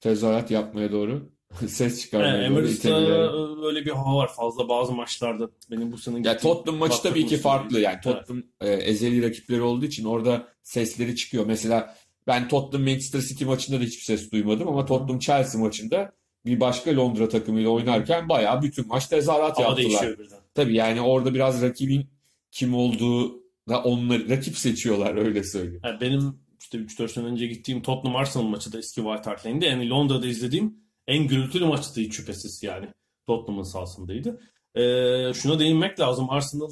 [0.00, 1.30] tezahürat yapmaya doğru
[1.68, 3.66] ses çıkarmaya Yani doğru itebilir.
[3.66, 5.50] öyle bir hava var fazla bazı maçlarda.
[5.70, 7.84] Benim bu sene Ya Tottenham maçı tabii ki farklı değil.
[7.84, 11.46] yani Tottenham e, ezeli rakipleri olduğu için orada sesleri çıkıyor.
[11.46, 11.94] Mesela
[12.26, 16.12] ben Tottenham Manchester City maçında da hiçbir ses duymadım ama Tottenham Chelsea maçında
[16.46, 20.16] bir başka Londra takımıyla oynarken bayağı bütün maç tezahürat Hava yaptılar.
[20.54, 22.10] Tabii yani orada biraz rakibin
[22.50, 25.80] kim olduğu da onları rakip seçiyorlar öyle söyleyeyim.
[25.84, 29.66] Yani benim işte 3-4 sene önce gittiğim Tottenham Arsenal maçı da eski White Hart Lane'de.
[29.66, 30.76] Yani Londra'da izlediğim
[31.06, 32.86] en gürültülü maçtı hiç şüphesiz yani.
[33.26, 34.40] Tottenham'ın sahasındaydı.
[34.74, 36.30] Ee, şuna değinmek lazım.
[36.30, 36.70] Arsenal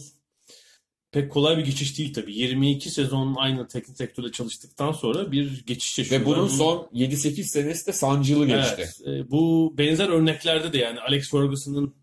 [1.12, 2.34] pek kolay bir geçiş değil tabii.
[2.34, 6.26] 22 sezon aynı teknik direktörle çalıştıktan sonra bir geçiş yaşıyorlar.
[6.26, 8.74] Ve bunun Bunu- son 7-8 senesi de sancılı geçti.
[8.78, 11.94] Evet, e, bu benzer örneklerde de yani Alex Ferguson'ın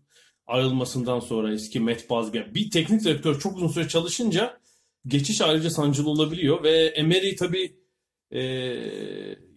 [0.46, 2.38] ayrılmasından sonra eski Matt Busby.
[2.54, 4.60] Bir teknik direktör çok uzun süre çalışınca
[5.06, 7.76] geçiş ayrıca sancılı olabiliyor ve Emery tabii
[8.30, 8.42] e,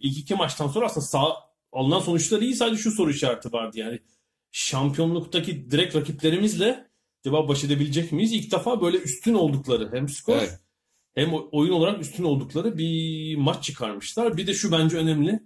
[0.00, 1.32] ilk iki maçtan sonra aslında sağ,
[1.72, 3.98] alınan sonuçları iyi sadece şu soru işareti vardı yani
[4.52, 6.88] şampiyonluktaki direkt rakiplerimizle
[7.24, 8.32] acaba baş edebilecek miyiz?
[8.32, 10.60] İlk defa böyle üstün oldukları hem skor Evet.
[11.14, 14.36] hem oyun olarak üstün oldukları bir maç çıkarmışlar.
[14.36, 15.42] Bir de şu bence önemli.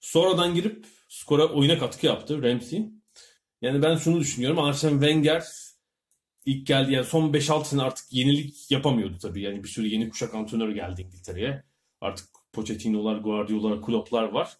[0.00, 2.86] Sonradan girip skora oyuna katkı yaptı Ramsey.
[3.62, 4.58] Yani ben şunu düşünüyorum.
[4.58, 5.44] Arsene Wenger
[6.46, 9.42] ilk geldi yani son 5-6 sene artık yenilik yapamıyordu tabii.
[9.42, 11.62] Yani bir sürü yeni kuşak antrenör geldi İngiltere'ye.
[12.00, 14.56] Artık Pochettino'lar, Guardiola'lar, Klopp'lar var.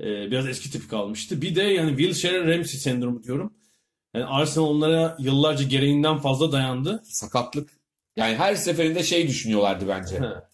[0.00, 1.42] Ee, biraz eski tip kalmıştı.
[1.42, 3.54] Bir de yani Wilshere Ramsey sendromu diyorum.
[4.14, 7.02] Yani Arsenal onlara yıllarca gereğinden fazla dayandı.
[7.04, 7.70] Sakatlık.
[8.16, 10.18] Yani her seferinde şey düşünüyorlardı bence.
[10.18, 10.48] Ha.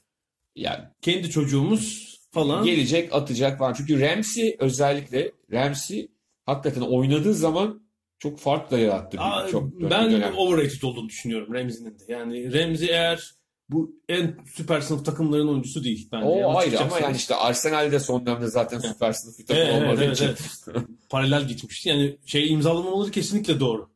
[0.56, 2.64] Yani Kendi çocuğumuz falan.
[2.64, 3.72] gelecek, atacak falan.
[3.72, 6.10] Çünkü Ramsey özellikle Ramsey
[6.46, 7.82] hakikaten oynadığı zaman
[8.20, 9.16] çok fark da yarattı.
[9.16, 10.34] bir- Aa, çok ben dönem.
[10.36, 12.04] overrated olduğunu düşünüyorum Ramsey'nin de.
[12.08, 13.34] Yani Ramsey eğer
[13.68, 16.26] bu en süper sınıf takımların oyuncusu değil bence.
[16.26, 19.82] O Yani ayrı ama yani işte Arsenal'de son dönemde zaten süper sınıf bir takım evet,
[19.82, 20.26] olmadığı evet, için.
[20.26, 20.82] evet.
[21.10, 21.88] Paralel gitmişti.
[21.88, 23.90] Yani şey imzalamamaları kesinlikle doğru.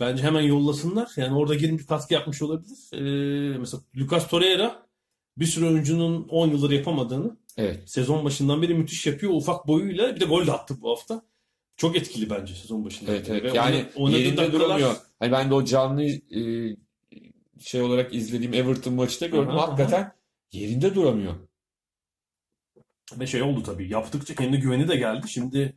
[0.00, 1.10] Bence hemen yollasınlar.
[1.16, 2.78] Yani orada gelin bir katkı yapmış olabilir.
[2.92, 4.86] Ee, mesela Lucas Torreira
[5.38, 7.90] bir sürü oyuncunun 10 yıldır yapamadığını Evet.
[7.90, 9.32] sezon başından beri müthiş yapıyor.
[9.32, 11.22] Ufak boyuyla bir de gol de attı bu hafta.
[11.76, 13.10] Çok etkili bence sezon başında.
[13.12, 13.44] Evet, evet.
[13.44, 14.96] Ve Yani oynadığı yerinde dakikalar- duramıyor.
[15.18, 16.40] Hani ben de o canlı e,
[17.60, 19.48] şey olarak izlediğim Everton maçta gördüm.
[19.48, 19.68] Aha, aha.
[19.68, 20.12] Hakikaten
[20.52, 21.34] yerinde duramıyor.
[23.18, 23.88] Ve şey oldu tabii.
[23.92, 25.28] Yaptıkça kendi güveni de geldi.
[25.28, 25.76] Şimdi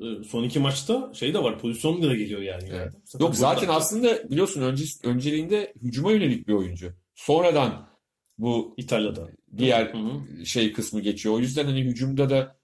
[0.00, 1.58] e, son iki maçta şey de var.
[1.58, 2.68] Pozisyon da geliyor yani.
[2.72, 2.92] Evet.
[3.04, 6.92] Zaten Yok zaten burada- aslında biliyorsun önce, önceliğinde hücuma yönelik bir oyuncu.
[7.14, 7.88] Sonradan
[8.38, 9.28] bu İtalya'da.
[9.56, 10.46] diğer Hı hı.
[10.46, 11.34] şey kısmı geçiyor.
[11.34, 12.57] O yüzden hani hücumda da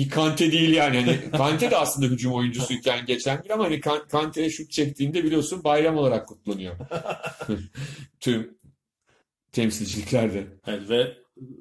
[0.00, 1.00] bir Kante değil yani.
[1.00, 5.64] Hani Kante de aslında hücum oyuncusuyken geçen bir ama hani Kan- Kante'ye şut çektiğinde biliyorsun
[5.64, 6.76] bayram olarak kutlanıyor.
[8.20, 8.58] Tüm
[9.52, 10.46] temsilciliklerde.
[10.66, 11.16] Evet, ve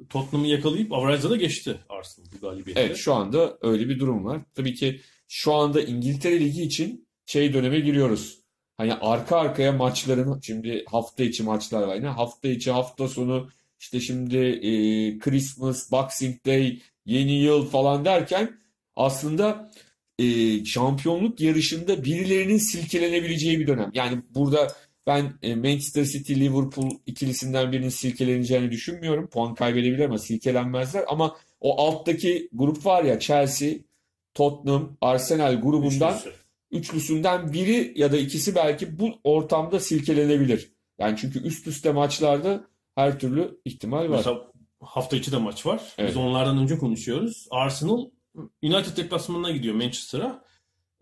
[0.09, 2.81] Tottenham'ı yakalayıp average'da da geçti Arsenal bu galibiyetle.
[2.81, 4.41] Evet şu anda öyle bir durum var.
[4.55, 8.39] Tabii ki şu anda İngiltere Ligi için şey döneme giriyoruz.
[8.77, 11.95] Hani arka arkaya maçların şimdi hafta içi maçlar var.
[11.95, 13.49] Yine hafta içi hafta sonu
[13.79, 14.71] işte şimdi e,
[15.19, 18.51] Christmas, Boxing Day, yeni yıl falan derken
[18.95, 19.71] aslında
[20.19, 20.25] e,
[20.65, 23.91] şampiyonluk yarışında birilerinin silkelenebileceği bir dönem.
[23.93, 24.67] Yani burada
[25.07, 29.27] ben e, Manchester City Liverpool ikilisinden birinin silkeleneceğini düşünmüyorum.
[29.27, 31.03] Puan kaybedebilir ama silkelenmezler.
[31.07, 33.69] Ama o alttaki grup var ya Chelsea,
[34.33, 36.35] Tottenham, Arsenal grubundan Üçlüsü.
[36.71, 40.71] üçlüsünden biri ya da ikisi belki bu ortamda silkelenebilir.
[40.99, 44.17] Yani çünkü üst üste maçlarda her türlü ihtimal var.
[44.17, 45.81] Mesela hafta içi de maç var.
[45.97, 46.09] Evet.
[46.09, 47.47] Biz onlardan önce konuşuyoruz.
[47.51, 48.05] Arsenal
[48.63, 50.43] United deplasmanına gidiyor Manchester'a.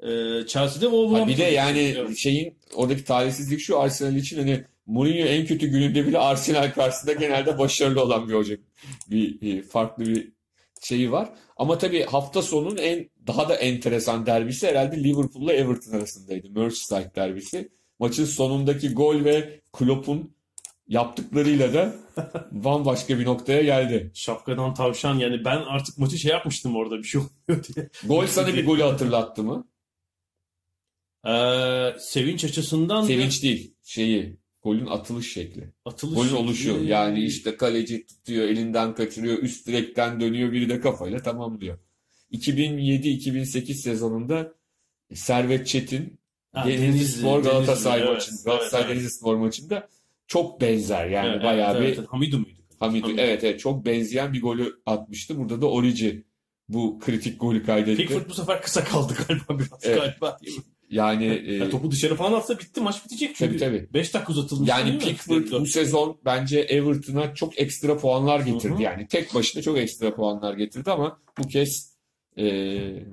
[0.04, 0.08] Ee,
[0.48, 2.16] Chelsea'de Ha, Wolverhampton'a bir de yani gidiyor.
[2.16, 7.58] şeyin oradaki talihsizlik şu Arsenal için hani Mourinho en kötü gününde bile Arsenal karşısında genelde
[7.58, 8.58] başarılı olan bir hoca.
[9.12, 10.32] Bir, bir farklı bir
[10.82, 11.30] şeyi var.
[11.58, 16.50] Ama tabii hafta sonunun en daha da enteresan derbisi herhalde Liverpool'la Everton arasındaydı.
[16.50, 17.70] Merseyside derbisi.
[18.00, 20.36] Maçın sonundaki gol ve Klopp'un
[20.88, 21.95] yaptıklarıyla da
[22.52, 24.12] bambaşka bir noktaya geldi.
[24.13, 27.89] Şapkadan tavşan yani ben artık maçı şey yapmıştım orada bir şey olmuyor diye.
[28.04, 29.67] Gol sana bir golü hatırlattı mı?
[31.28, 35.69] Ee, sevinç açısından da Sevinç değil, şeyi, golün atılış şekli.
[35.86, 36.82] atılış Golün şekli- oluşuyor.
[36.82, 41.78] Yani işte kaleci tutuyor, elinden kaçırıyor, üst direkten dönüyor, biri de kafayla tamamlıyor.
[42.32, 44.54] 2007-2008 sezonunda
[45.13, 46.19] Servet Çetin
[46.56, 48.89] Denizli, Galatasaray Denizli, maçında, evet, Galatasaray evet, evet.
[48.89, 49.88] Denizlispor maçında
[50.28, 52.08] çok benzer yani Evet, bayağı evet, bir evet.
[52.10, 52.58] Hamidu muydu?
[52.80, 53.22] Hamid'i Hamidu.
[53.22, 55.38] evet evet çok benzeyen bir golü atmıştı.
[55.38, 56.24] Burada da Orici
[56.70, 57.98] bu kritik golü kaydetti.
[57.98, 59.98] Pickford bu sefer kısa kaldı galiba biraz Evet.
[60.02, 60.38] galiba.
[60.90, 63.58] Yani e, Ya topu dışarı falan atsa bitti maç bitecek çünkü.
[63.58, 63.94] tabii tabii.
[63.94, 65.00] 5 dakika uzatılmış Yani?
[65.00, 68.74] Pickford bu sezon bence Everton'a çok ekstra puanlar getirdi.
[68.74, 68.82] Hı hı.
[68.82, 71.98] Yani tek başına çok ekstra puanlar getirdi ama bu kez
[72.38, 72.44] e,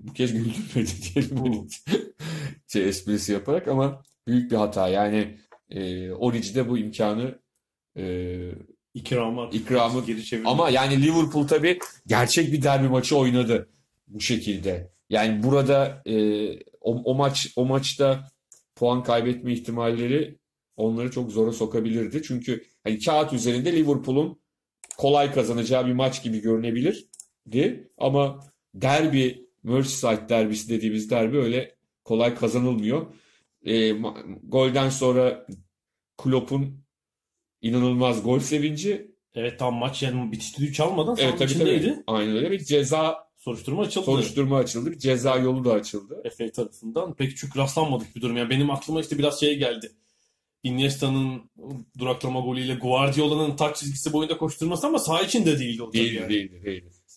[0.02, 1.68] bu kez güldürmedi diyelim.
[2.72, 4.88] şey esprisi yaparak ama büyük bir hata.
[4.88, 5.38] Yani
[5.70, 7.38] e, Orici'de bu imkanı
[7.96, 8.36] e,
[8.94, 10.48] İkramı, İkramı- geri çevirdi.
[10.48, 13.68] ama yani Liverpool tabii gerçek bir derbi maçı oynadı
[14.08, 14.92] bu şekilde.
[15.10, 16.14] Yani burada e,
[16.80, 18.28] o, o maç o maçta
[18.76, 20.38] puan kaybetme ihtimalleri
[20.76, 22.22] onları çok zora sokabilirdi.
[22.22, 24.40] Çünkü hani kağıt üzerinde Liverpool'un
[24.96, 27.90] kolay kazanacağı bir maç gibi görünebilirdi.
[27.98, 28.40] Ama
[28.74, 31.74] derbi, Merseyside derbisi dediğimiz derbi öyle
[32.04, 33.06] kolay kazanılmıyor.
[33.64, 33.90] E,
[34.42, 35.46] golden sonra
[36.18, 36.84] Klopp'un
[37.62, 41.86] inanılmaz gol sevinci Evet tam maç yani bitiş düdüğü çalmadan Evet tabii içindeydi.
[41.86, 42.02] tabii.
[42.06, 42.50] Aynen öyle.
[42.50, 44.04] Bir ceza Soruşturma açıldı.
[44.04, 44.90] Soruşturma açıldı.
[44.90, 46.22] Bir ceza yolu da açıldı.
[46.38, 47.14] FA tarafından.
[47.14, 48.36] Pek çok rastlanmadık bir durum.
[48.36, 49.92] Yani benim aklıma işte biraz şey geldi.
[50.62, 51.50] Iniesta'nın
[51.98, 56.28] duraklama golüyle Guardiola'nın taç çizgisi boyunda koşturması ama saha içinde değildi o tabii Değildi, yani.
[56.30, 56.62] değildi,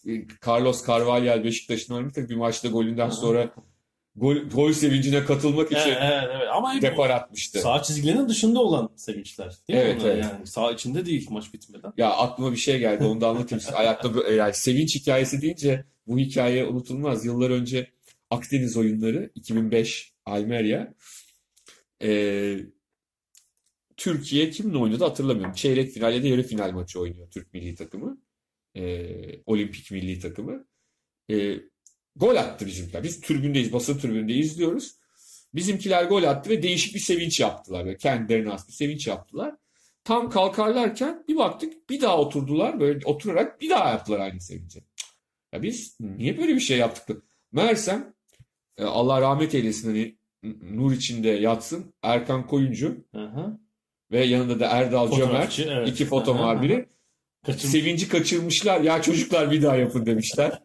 [0.05, 0.27] değildi.
[0.47, 2.29] Carlos Carvalhal Beşiktaş'ın oynamıştı.
[2.29, 3.55] Bir maçta golünden sonra
[4.17, 6.47] gol, gol sevincine katılmak için Evet, evet, evet.
[6.53, 7.59] Ama hep depar atmıştı.
[7.59, 9.53] saha çizgilerinin dışında olan sevinçler.
[9.67, 10.09] Değil mi Evet, onlar?
[10.11, 10.23] evet.
[10.23, 11.93] Yani saha içinde değil maç bitmeden.
[11.97, 13.03] Ya aklıma bir şey geldi.
[13.03, 13.59] Onu da anlatayım.
[13.61, 13.75] size.
[13.75, 17.25] Ayakta bö- yani sevinç hikayesi deyince bu hikaye unutulmaz.
[17.25, 17.91] Yıllar önce
[18.29, 20.87] Akdeniz oyunları 2005 Almeria.
[22.03, 22.57] Ee,
[23.97, 25.53] Türkiye kimle oynadı hatırlamıyorum.
[25.53, 28.21] Çeyrek final ya da yarı final maçı oynuyor Türk milli takımı.
[28.75, 29.11] Ee,
[29.45, 30.65] olimpik milli takımı.
[31.31, 31.55] Ee,
[32.19, 33.03] gol attı bizimkiler.
[33.03, 34.95] Biz tribündeyiz, basın tribünde izliyoruz.
[35.55, 37.85] Bizimkiler gol attı ve değişik bir sevinç yaptılar.
[37.85, 39.55] Böyle kendilerine has bir sevinç yaptılar.
[40.03, 42.79] Tam kalkarlarken bir baktık bir daha oturdular.
[42.79, 44.79] Böyle oturarak bir daha yaptılar aynı sevinci.
[45.53, 47.23] Ya biz niye böyle bir şey yaptık?
[47.51, 48.13] Meğersem
[48.77, 50.17] e, Allah rahmet eylesin hani
[50.61, 53.59] nur içinde yatsın Erkan Koyuncu Hı hı.
[54.11, 55.89] ve yanında da Erdal Cömert evet.
[55.89, 56.37] iki foto Hı
[56.83, 56.87] hı,
[57.47, 58.81] Kaçın- sevinci kaçırmışlar.
[58.81, 60.61] Ya çocuklar bir daha yapın demişler.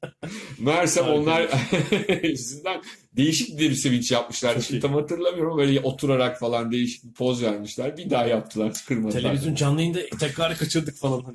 [0.58, 1.20] Meğersem Harika.
[1.20, 1.48] onlar
[2.22, 2.82] yüzünden
[3.16, 4.54] değişik bir sevinç yapmışlar.
[4.54, 4.80] Çok Şimdi iyi.
[4.80, 5.58] tam hatırlamıyorum.
[5.58, 7.96] Böyle oturarak falan değişik bir poz vermişler.
[7.96, 8.72] Bir daha yaptılar.
[8.88, 9.20] Kırmadılar.
[9.22, 11.34] Televizyon canlı yayında tekrarı kaçırdık falan.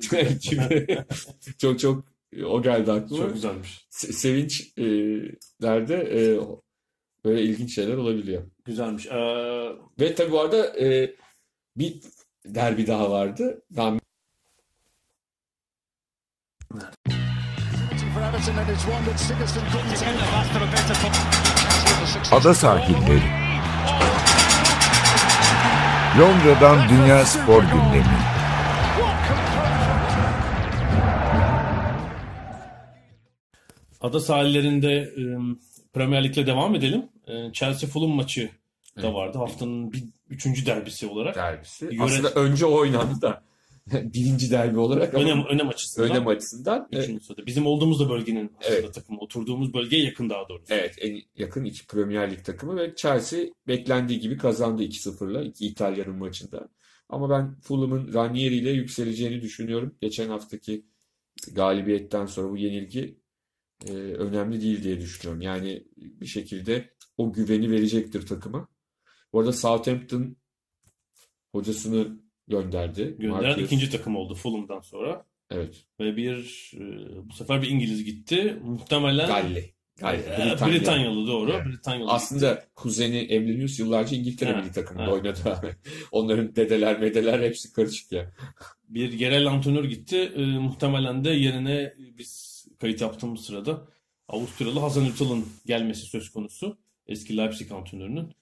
[1.58, 2.04] Çok çok
[2.46, 3.22] o geldi aklıma.
[3.22, 3.86] Çok güzelmiş.
[3.90, 4.84] Se- sevinç e,
[5.64, 6.38] e,
[7.24, 8.42] böyle ilginç şeyler olabiliyor.
[8.64, 9.06] Güzelmiş.
[9.06, 9.68] Ee,
[10.00, 11.14] Ve tabii bu arada e,
[11.76, 11.94] bir
[12.46, 13.62] derbi daha vardı.
[13.76, 13.98] Daha
[22.32, 23.22] Ada sahilleri.
[26.18, 28.16] Londra'dan Dünya Spor Gündemi.
[34.00, 35.22] ada sahillerinde e,
[35.92, 37.06] Premier Lig'le devam edelim.
[37.26, 38.50] E, Chelsea Fulham maçı
[39.02, 39.38] da vardı.
[39.38, 41.36] Haftanın bir, üçüncü derbisi olarak.
[41.36, 41.84] derbisi.
[41.86, 43.42] Yönet- Aslında önce o oynandı da
[43.92, 46.10] birinci derbi olarak Önem, önem açısından.
[46.10, 47.46] önem açısından Üçüncü sırada.
[47.46, 48.94] Bizim olduğumuz da bölgenin aslında Evet.
[48.94, 49.18] takımı.
[49.20, 50.74] Oturduğumuz bölgeye yakın daha doğrusu.
[50.74, 56.16] Evet en yakın iki Premier Lig takımı ve Chelsea beklendiği gibi kazandı 2-0'la iki İtalyanın
[56.16, 56.68] maçında.
[57.08, 59.94] Ama ben Fulham'ın Ranieri ile yükseleceğini düşünüyorum.
[60.00, 60.86] Geçen haftaki
[61.52, 63.18] galibiyetten sonra bu yenilgi
[63.88, 65.42] e, önemli değil diye düşünüyorum.
[65.42, 68.68] Yani bir şekilde o güveni verecektir takıma.
[69.32, 70.36] Bu arada Southampton
[71.52, 73.16] hocasını gönderdi.
[73.18, 73.64] Gönderen Marcus.
[73.64, 75.24] ikinci takım oldu Fulham'dan sonra.
[75.50, 75.84] Evet.
[76.00, 76.82] Ve bir e,
[77.28, 78.56] bu sefer bir İngiliz gitti.
[78.64, 79.76] Muhtemelen Galli.
[79.96, 80.16] Galli.
[80.16, 80.74] e, Britanya.
[80.74, 81.52] Britanyalı doğru.
[81.52, 81.66] Evet.
[81.66, 85.14] Britanyalı Aslında kuzeni Emlenius yıllarca İngiltere Evet, milli takımında evet.
[85.14, 85.70] oynadı abi.
[86.12, 88.32] Onların dedeler medeler hepsi karışık ya.
[88.88, 90.32] Bir yerel antrenör gitti.
[90.36, 93.82] E, muhtemelen de yerine biz kayıt yaptığımız sırada
[94.28, 96.78] Avusturyalı Hasan Ünsal'ın gelmesi söz konusu.
[97.06, 98.32] Eski Leipzig antrenörünün.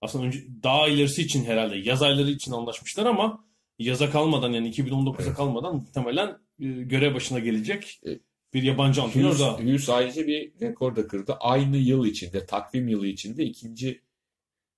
[0.00, 3.44] Aslında önce daha ilerisi için herhalde yaz ayları için anlaşmışlar ama
[3.82, 5.34] yaza kalmadan yani 2019'a Evet.
[5.36, 6.28] kalmadan muhtemelen
[6.60, 8.20] e, görev başına gelecek Evet.
[8.54, 9.58] bir yabancı antrenör daha.
[9.58, 11.36] Hughes ayrıca bir rekor da kırdı.
[11.40, 14.02] Aynı yıl içinde, takvim yılı içinde ikinci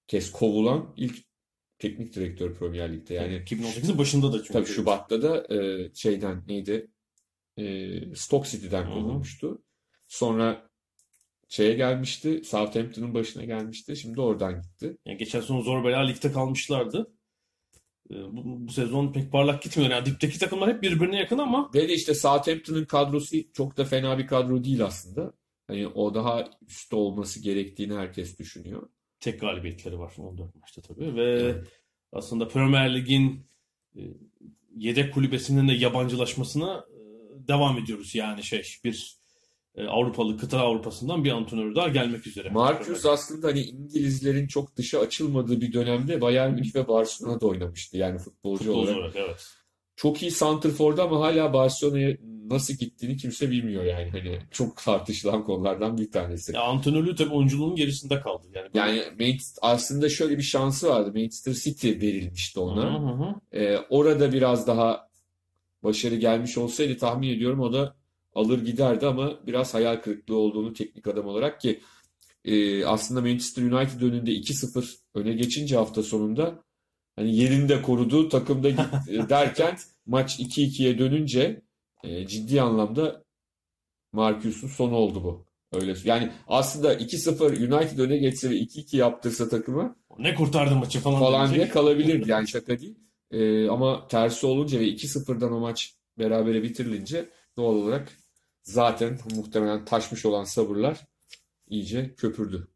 [0.06, 1.16] kez kovulan ilk
[1.78, 3.14] teknik direktör Premier Lig'de.
[3.14, 4.52] Yani 2018'in başında da çünkü.
[4.52, 6.90] tabii Şubat'ta da e, şeyden neydi?
[7.58, 9.62] E, Stoke City'den kovulmuştu.
[10.08, 10.70] Sonra
[11.48, 12.42] şeye gelmişti.
[12.44, 13.96] Southampton'ın başına gelmişti.
[13.96, 14.96] Şimdi oradan gitti.
[15.06, 17.13] Yani geçen sezon zor bela ligde kalmışlardı.
[18.10, 19.90] Ee, Bu, bu sezon pek parlak gitmiyor.
[19.90, 24.18] Yani dipteki takımlar hep birbirine yakın ama Ve de işte Southampton'ın kadrosu çok da fena
[24.18, 25.32] bir kadro değil aslında.
[25.66, 28.88] Hani o daha üstte olması gerektiğini herkes düşünüyor.
[29.20, 31.16] tek galibiyetleri var 14 maçta tabii.
[31.16, 31.68] Ve Evet.
[32.12, 33.46] aslında Premier Lig'in
[33.96, 34.00] e,
[34.76, 36.98] yedek kulübesinin de yabancılaşmasına e,
[37.48, 38.14] devam ediyoruz.
[38.14, 39.16] Yani şey bir
[39.88, 42.50] Avrupalı kıta Avrupa'sından bir antrenör daha gelmek üzere.
[42.50, 48.18] Marcus aslında hani İngilizlerin çok dışa açılmadığı bir dönemde Bayern Münih ve Barcelona'da oynamıştı yani
[48.18, 48.96] futbolcu Futbolcu olarak.
[48.98, 49.46] olarak evet.
[49.96, 52.16] Çok iyi santrfordu ama hala Barcelona'ya
[52.50, 54.10] nasıl gittiğini kimse bilmiyor yani.
[54.10, 56.52] Hani çok tartışılan konulardan bir tanesi.
[56.54, 58.46] Ya antrenörlüğü tabii oyunculuğun gerisinde kaldı.
[58.54, 61.12] Yani böyle- Yani Manchester- aslında şöyle bir şansı vardı.
[61.14, 62.84] Manchester City verilmişti ona.
[63.10, 63.34] hı hı.
[63.58, 65.08] Ee, orada biraz daha
[65.82, 67.96] başarı gelmiş olsaydı tahmin ediyorum o da
[68.34, 71.80] alır giderdi ama biraz hayal kırıklığı olduğunu teknik adam olarak ki
[72.44, 76.64] e, aslında Manchester United önünde 2-0 öne geçince hafta sonunda
[77.16, 81.62] hani yerini de korudu takımda git, e, derken maç 2-2'ye dönünce
[82.04, 83.24] e, ciddi anlamda
[84.12, 85.46] Marcus'un sonu oldu bu.
[85.72, 85.94] Öyle.
[86.04, 91.40] Yani aslında 2-0 United öne geçse ve 2-2 yaptırsa takıma Ne kurtardı maçı falan, falan
[91.40, 91.64] diyecek.
[91.64, 92.26] diye kalabilir.
[92.26, 92.98] Yani şaka değil.
[93.30, 98.12] Ee, ama tersi olunca ve 2-0'dan o maç berabere bitirilince doğal olarak
[98.64, 101.00] zaten muhtemelen taşmış olan sabırlar
[101.68, 102.68] iyice köpürdü.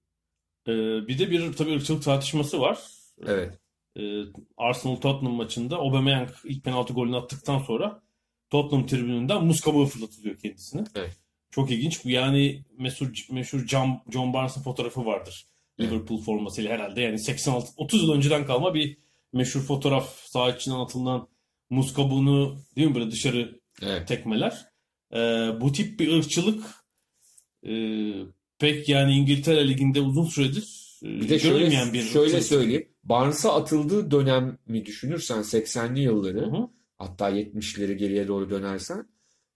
[0.67, 0.73] Ee,
[1.09, 2.79] bir de bir tabii ırkçılık tartışması var.
[3.27, 3.59] Evet.
[3.97, 4.23] Ee,
[4.57, 8.03] Arsenal-Tottenham maçında Aubameyang ilk penaltı golünü attıktan sonra
[8.51, 10.85] Tottenham tribününden muz kabuğu fırlatılıyor kendisine.
[10.95, 11.17] Evet.
[11.51, 12.01] Çok ilginç.
[12.05, 15.47] Yani meşhur, meşhur John, John Barnes'ın fotoğrafı vardır.
[15.79, 15.91] Evet.
[15.91, 17.01] Liverpool formasıyla herhalde.
[17.01, 18.99] Yani 86 30 yıl önceden kalma bir
[19.33, 21.29] meşhur fotoğraf saha içinden atılan
[21.71, 24.09] muz kabuğunu değil mi böyle dışarı Evet.
[24.09, 24.68] tekmeler.
[25.15, 25.17] Ee,
[25.61, 26.65] bu tip bir ırkçılık
[27.67, 27.73] e,
[28.59, 32.45] pek yani İngiltere Ligi'nde uzun süredir e, Bir de şöyle, bir şöyle ırkçılık.
[32.45, 32.89] söyleyeyim.
[33.05, 36.69] Barnes'a atıldığı dönemi düşünürsen 80'li yılları Hı hı.
[36.99, 39.07] hatta 70'leri geriye doğru dönersen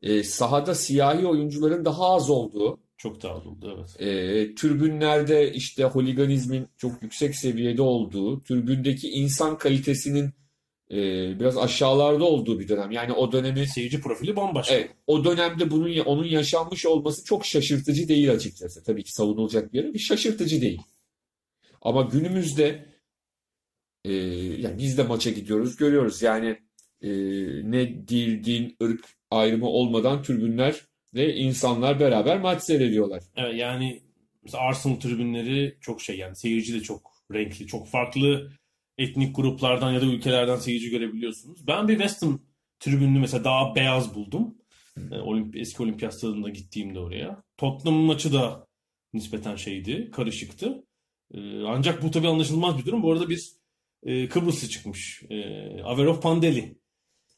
[0.02, 4.00] e, sahada siyahi oyuncuların daha az olduğu Çok daha oldu evet.
[4.00, 10.30] e, tribünlerde işte holiganizmin çok yüksek seviyede olduğu, tribündeki insan kalitesinin
[10.90, 10.96] e,
[11.40, 12.90] biraz aşağılarda olduğu bir dönem.
[12.90, 14.74] Yani o dönemi Seyirci profili bambaşka.
[14.74, 18.82] evet, o dönemde bunun onun yaşanmış olması çok şaşırtıcı değil açıkçası.
[18.82, 20.80] Tabii ki savunulacak bir yere bir şaşırtıcı değil.
[21.82, 22.84] Ama günümüzde
[24.04, 24.12] e,
[24.58, 26.22] yani biz de maça gidiyoruz, görüyoruz.
[26.22, 26.58] Yani
[27.02, 27.10] e,
[27.70, 30.80] ne dil, din, ırk ayrımı olmadan tribünler
[31.14, 33.22] ve insanlar beraber maç seyrediyorlar.
[33.36, 34.02] Evet, yani
[34.42, 38.52] mesela Arsenal tribünleri çok şey yani seyirci de çok renkli, çok farklı
[38.98, 41.66] etnik gruplardan ya da ülkelerden seyirci görebiliyorsunuz.
[41.66, 42.40] Ben bir West Ham
[42.80, 44.54] tribününü mesela daha beyaz buldum.
[45.10, 47.42] E, Olimpi, eski olimpiyat stadında gittiğimde oraya.
[47.56, 48.66] Tottenham maçı da
[49.12, 50.84] nispeten şeydi, karışıktı.
[51.34, 53.02] E, ancak bu tabii anlaşılmaz bir durum.
[53.02, 53.52] Bu arada bir
[54.02, 55.22] e, Kıbrıslı çıkmış.
[55.84, 56.78] Averov Pandeli.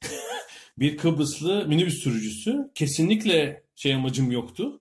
[0.79, 2.71] bir Kıbrıslı minibüs sürücüsü.
[2.75, 4.81] Kesinlikle şey amacım yoktu.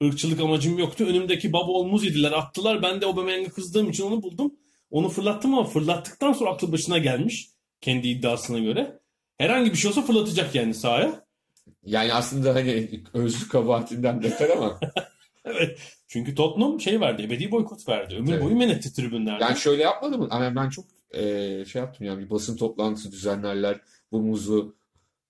[0.00, 1.04] Irkçılık amacım yoktu.
[1.04, 2.82] Önümdeki baba olmuz yediler, attılar.
[2.82, 4.54] Ben de Aubameyang'a kızdığım için onu buldum.
[4.90, 7.50] Onu fırlattım ama fırlattıktan sonra aklı başına gelmiş.
[7.80, 8.98] Kendi iddiasına göre.
[9.38, 11.24] Herhangi bir şey olsa fırlatacak yani sahaya.
[11.84, 14.80] Yani aslında hani özlü kabahatinden beter ama
[15.44, 15.78] Evet.
[16.08, 18.16] Çünkü Tottenham şey verdi, ebedi boykot verdi.
[18.16, 18.44] Ömür Evet.
[18.44, 19.46] boyu men etti tribünlerden.
[19.46, 20.28] yani şöyle yapmadı mı?
[20.30, 21.20] Ama ben çok e,
[21.64, 23.80] şey yaptım yani bir basın toplantısı düzenlerler.
[24.12, 24.76] Bu muzu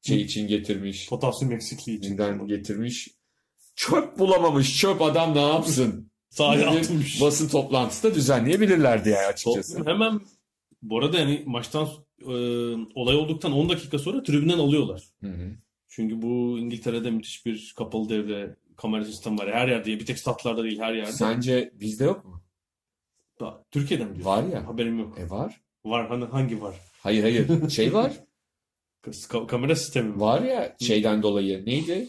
[0.03, 1.09] şey için getirmiş.
[1.09, 2.47] Potasyum eksikliği için.
[2.47, 3.09] getirmiş.
[3.77, 4.79] Çöp bulamamış.
[4.79, 6.10] Çöp adam ne yapsın?
[6.39, 7.21] Bir atmış.
[7.21, 9.77] Basın toplantısı da düzenleyebilirlerdi yani açıkçası.
[9.77, 10.21] Tottenham hemen
[10.83, 11.89] bu arada yani maçtan
[12.23, 12.33] e,
[12.95, 15.03] olay olduktan 10 dakika sonra tribünden alıyorlar.
[15.21, 15.51] Hı hı.
[15.89, 19.53] Çünkü bu İngiltere'de müthiş bir kapalı devre kamera sistemi var.
[19.55, 21.13] Her yerde bir tek statlarda değil her yerde.
[21.13, 22.43] Sence bizde yok mu?
[23.41, 24.31] Da- Türkiye'de mi diyorsun?
[24.31, 24.67] Var ya.
[24.69, 25.19] Haberim yok.
[25.19, 25.61] E var.
[25.85, 26.75] Var hani hangi var?
[27.03, 27.71] Hayır hayır.
[27.71, 28.13] Şey var.
[29.05, 30.21] Ka- kamera sistemi mi?
[30.21, 31.67] Var ya şeyden dolayı.
[31.67, 32.09] Neydi?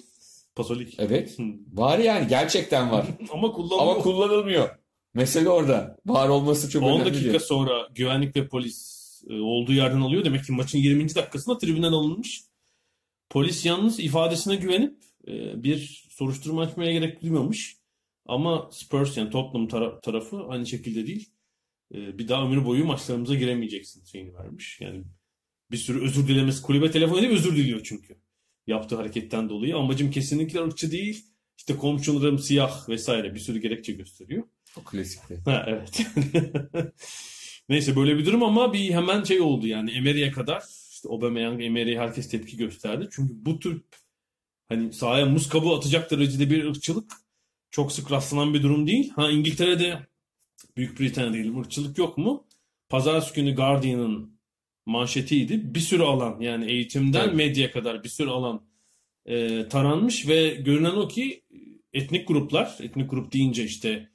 [0.56, 0.96] Pasolik.
[1.00, 1.38] Evet.
[1.74, 3.06] Var yani gerçekten var.
[3.34, 3.82] Ama kullanılıyor.
[3.82, 4.70] Ama kullanılmıyor.
[5.14, 5.98] Mesele orada.
[6.06, 7.40] Var olması çok 10 önemli dakika değil.
[7.40, 10.26] sonra güvenlik ve polis e, olduğu yerden alıyor.
[10.26, 11.16] Demek ki maçın 20.
[11.16, 12.42] dakikasında tribünden alınmış.
[13.30, 17.78] Polis yalnız ifadesine güvenip e, bir soruşturma açmaya gerek duymamış.
[18.26, 21.30] Ama Spurs yani Tottenham tara- tarafı aynı şekilde değil.
[21.96, 24.78] E, Bir daha ömür boyu maçlarımıza giremeyeceksin şeyini vermiş.
[24.82, 25.04] Yani
[25.72, 28.21] bir sürü özür dilemesi kulübe telefon edip özür diliyor çünkü.
[28.68, 29.78] Yaptığı hareketten dolayı.
[29.78, 31.26] Amacım kesinlikle ırkçı değil.
[31.58, 34.44] İşte komşularım siyah vesaire bir sürü gerekçe gösteriyor.
[34.78, 35.42] O klasikti.
[35.46, 36.06] Ha evet.
[37.70, 42.00] Neyse böyle bir durum ama bir hemen şey oldu yani Emery'e kadar işte Aubameyang, Emery'e
[42.00, 43.08] herkes tepki gösterdi.
[43.12, 43.82] Çünkü bu tür
[44.70, 47.12] hani sahaya muz kabuğu atacak derecede bir ırkçılık
[47.72, 49.10] çok sık rastlanan bir durum değil.
[49.16, 50.08] Ha İngiltere'de
[50.78, 52.48] Büyük Britanya diyelim ırkçılık yok mu?
[52.90, 54.41] Pazartesi günü Guardian'ın
[54.86, 55.76] manşetiydi.
[55.76, 57.36] Bir sürü alan yani eğitimden Evet.
[57.36, 58.62] medyaya kadar bir sürü alan
[59.26, 61.44] e, taranmış ve görünen o ki
[61.94, 64.10] etnik gruplar, etnik grup deyince işte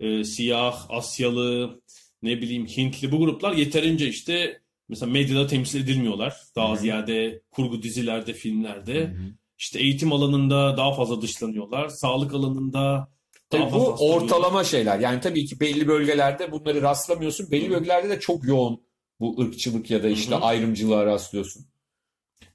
[0.00, 1.80] e, siyah, Asyalı,
[2.22, 6.36] ne bileyim Hintli bu gruplar yeterince işte mesela medyada temsil edilmiyorlar.
[6.56, 6.78] Daha Hı hı.
[6.78, 9.00] ziyade kurgu dizilerde, filmlerde.
[9.00, 9.34] Hı hı.
[9.58, 11.88] İşte eğitim alanında daha fazla dışlanıyorlar.
[11.88, 13.08] Sağlık alanında
[13.50, 14.98] Tabii bu ortalama şeyler.
[14.98, 17.50] Yani tabii ki belli bölgelerde bunları rastlamıyorsun.
[17.50, 17.70] Belli Hı.
[17.70, 18.80] bölgelerde de çok yoğun
[19.20, 20.44] bu ırkçılık ya da işte Hı hı.
[20.44, 21.66] ayrımcılığa rastlıyorsun.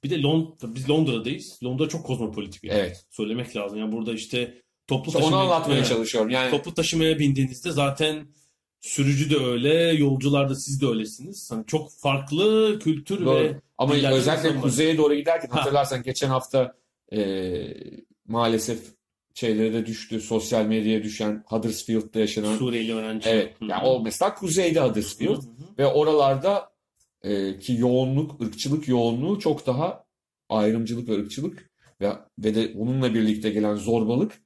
[0.04, 1.58] Bir de Londra, biz Londra'dayız.
[1.64, 2.76] Londra çok kozmopolitik bir yer.
[2.76, 3.04] Evet.
[3.10, 3.78] Söylemek lazım.
[3.78, 6.30] Yani burada işte toplu İşte onu taşıma- anlatmaya çalışıyorum.
[6.30, 8.26] Yani Toplu taşımaya bindiğinizde zaten
[8.80, 11.50] sürücü de öyle, yolcular da siz de öylesiniz.
[11.50, 13.34] Hani çok farklı kültür Doğru.
[13.44, 15.60] ve Ama özellikle kuzeye doğru giderken Ha.
[15.60, 16.76] hatırlarsan geçen hafta
[17.12, 17.18] e,
[18.28, 18.78] maalesef
[19.36, 20.20] şeylere de düştü.
[20.20, 23.28] Sosyal medyaya düşen Huddersfield'da yaşanan Suriyeli öğrenci.
[23.28, 23.54] evet.
[23.60, 25.78] Yani o mesela kuzeyde Huddersfield Hı hı.
[25.78, 26.70] ve oralarda
[27.22, 30.04] e, ki yoğunluk, ırkçılık yoğunluğu çok daha
[30.48, 31.70] ayrımcılık ve ırkçılık
[32.00, 34.42] ve ve de bununla birlikte gelen zorbalık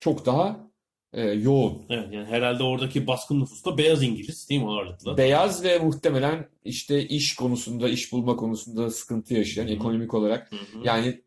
[0.00, 0.70] çok daha
[1.12, 1.82] e, yoğun.
[1.90, 5.16] Evet yani herhalde oradaki baskın nüfus da beyaz İngiliz değil mi ağırlıkla?
[5.16, 9.72] Beyaz ve muhtemelen işte iş konusunda, iş bulma konusunda sıkıntı yaşayan Hı hı.
[9.74, 10.84] ekonomik olarak Hı hı.
[10.84, 11.20] Yani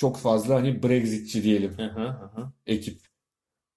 [0.00, 1.76] çok fazla hani Brexitçi diyelim
[2.66, 2.98] ekip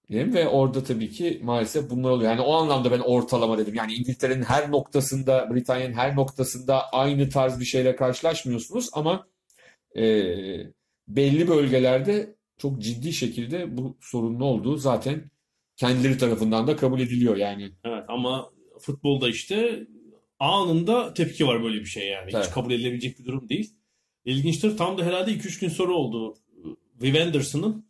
[0.08, 2.30] diyelim ve orada tabii ki maalesef bunlar oluyor.
[2.30, 3.74] Yani o anlamda ben ortalama dedim.
[3.74, 9.26] Yani İngiltere'nin her noktasında, Britanya'nın her noktasında aynı tarz bir şeyle karşılaşmıyorsunuz ama
[9.96, 10.02] e,
[11.08, 15.30] belli bölgelerde çok ciddi şekilde bu sorunun olduğu zaten
[15.76, 17.70] kendileri tarafından da kabul ediliyor yani.
[17.84, 18.50] Evet ama
[18.80, 19.86] futbolda işte
[20.38, 22.28] anında tepki var böyle bir şey yani.
[22.28, 22.50] Hiç Evet.
[22.50, 23.74] kabul edilebilecek bir durum değil.
[24.24, 24.76] İlginçtir.
[24.76, 26.36] Tam da herhalde 2-3 gün sonra oldu.
[27.02, 27.84] Viv Anderson'ın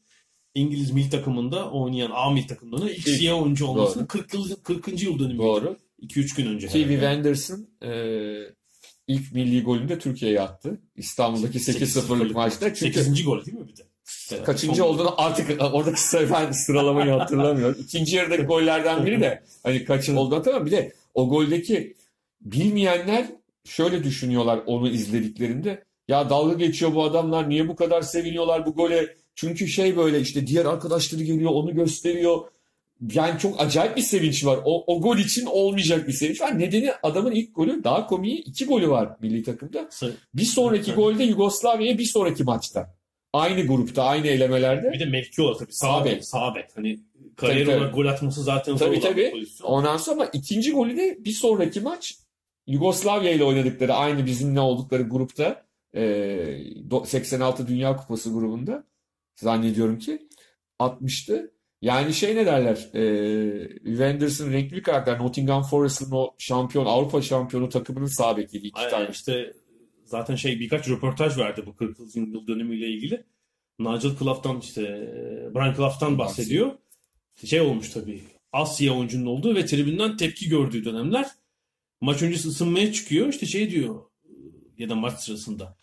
[0.55, 4.09] İngiliz milli takımında oynayan A milli takımında ilk siyah oyuncu olmasının Doğru.
[4.09, 5.03] 40 yıl 40.
[5.03, 5.39] yıl dönümü.
[5.39, 5.77] Doğru.
[6.03, 7.03] 2-3 gün önce Ki Viv.
[7.03, 7.91] Anderson e,
[9.07, 10.81] ilk milli golünü de Türkiye'ye attı.
[10.97, 12.75] İstanbul'daki 8-0'lık maçta.
[12.75, 13.25] Çünkü 8.
[13.25, 13.83] gol değil mi bir de?
[14.45, 16.01] Kaçıncı son- olduğunu artık oradaki
[16.33, 17.77] ben sıralamayı hatırlamıyorum.
[17.81, 20.67] İkinci yarıdaki gollerden biri de hani kaç olduğunu hatırlamıyorum.
[20.67, 21.97] Bir de o goldeki
[22.41, 23.27] bilmeyenler
[23.65, 25.85] şöyle düşünüyorlar onu izlediklerinde.
[26.09, 29.15] Ya dalga geçiyor bu adamlar niye bu kadar seviniyorlar bu gole?
[29.35, 32.39] Çünkü şey böyle işte diğer arkadaşları geliyor onu gösteriyor.
[33.15, 34.59] Yani çok acayip bir sevinç var.
[34.65, 36.59] O, o gol için olmayacak bir sevinç var.
[36.59, 39.89] Nedeni adamın ilk golü daha komiği iki golü var milli takımda.
[40.35, 42.95] Bir sonraki golde Yugoslavya'ya bir sonraki maçta.
[43.33, 44.93] Aynı grupta, aynı elemelerde.
[44.93, 45.73] Bir de mevki olarak tabii.
[45.73, 46.25] Sağ bek.
[46.25, 46.65] Sağ bek.
[46.77, 46.99] Hani
[47.37, 49.31] kariyer Tabii, olarak gol atması zaten zor Tabii, olan tabii.
[49.31, 49.69] pozisyon.
[49.69, 52.15] Ondan sonra ama ikinci golü de bir sonraki maç
[52.67, 55.65] Yugoslavya ile oynadıkları aynı bizimle oldukları grupta
[57.05, 58.85] 86 Dünya Kupası grubunda
[59.37, 60.29] zannediyorum ki
[60.79, 61.51] atmıştı.
[61.83, 63.03] Yani şey ne derler e,
[63.85, 65.19] Viv Anderson renkli bir karakter.
[65.19, 68.67] Nottingham Forest'ın o şampiyon Avrupa şampiyonu takımının sağ bekiydi.
[68.67, 69.09] iki Aynen tane.
[69.13, 69.53] işte
[70.05, 73.25] zaten şey birkaç röportaj verdi bu 40 yıl dönümüyle ilgili.
[73.79, 74.83] Nigel Clough'tan işte
[75.55, 76.73] Brian Clough'tan bahsediyor.
[77.45, 78.21] Şey olmuş tabii.
[78.53, 81.27] Asya oyuncunun olduğu ve tribünden tepki gördüğü dönemler.
[82.01, 83.29] Maç öncesi ısınmaya çıkıyor.
[83.29, 84.01] İşte şey diyor
[84.79, 85.77] ya da maç sırasında.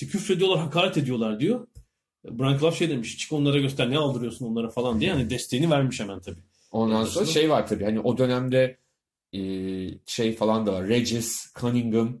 [0.00, 1.66] İşte küfrediyorlar, hakaret ediyorlar diyor.
[2.30, 3.18] Brian Clough şey demiş.
[3.18, 5.10] Çık onlara göster ne aldırıyorsun onlara falan diye.
[5.10, 6.40] Yani desteğini vermiş hemen tabii.
[6.70, 8.78] Ondan sonra şey var tabii hani o dönemde
[9.32, 9.40] e,
[10.06, 10.88] şey falan da var.
[10.88, 12.20] Regis, Cunningham,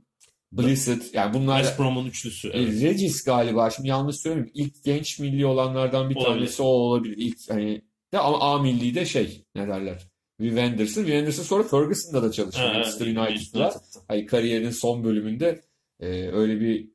[0.52, 2.48] Blissett yani bunlar West Brom'un üçlüsü.
[2.48, 2.82] E, Evet.
[2.82, 4.52] Regis galiba şimdi yanlış söylemiyorum.
[4.54, 6.34] İlk genç milli olanlardan bir Olabilir.
[6.36, 7.14] tanesi o olabilir.
[7.18, 10.02] İlk hani de ama A milli de şey ne derler?
[10.40, 11.04] Viv Anderson.
[11.04, 12.60] Viv Anderson sonra Ferguson'da da çalıştı.
[12.60, 13.74] Ha, Manchester United'da.
[14.08, 15.60] Hani kariyerinin son bölümünde
[16.00, 16.88] e, öyle bir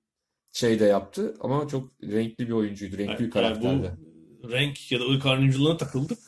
[0.53, 2.97] şey de yaptı ama çok renkli bir oyuncuydu.
[2.97, 3.91] Renkli bir Yani karakterdi.
[4.43, 6.19] bu renk ya da ırk ayrımcılığına takıldık.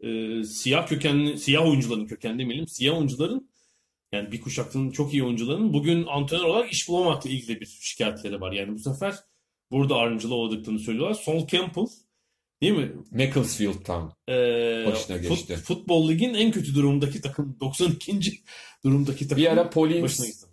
[0.00, 2.68] Ee, siyah kökenli, siyah oyuncuların kökenli demeyelim.
[2.68, 3.50] Siyah oyuncuların
[4.12, 8.52] yani bir kuşaktan çok iyi oyuncuların bugün antrenör olarak iş bulamamakla ilgili bir şikayetleri var.
[8.52, 9.14] Yani bu sefer
[9.70, 11.14] burada ayrımcılığı olduklarını söylüyorlar.
[11.14, 11.86] Sol Campbell
[12.62, 12.92] değil mi?
[13.10, 14.12] Macclesfield'tan.
[14.28, 15.56] Ee, Başına fut- geçti.
[15.56, 18.32] futbol ligin en kötü durumdaki takım 92.
[18.84, 20.44] durumdaki takım Bir ara Paulins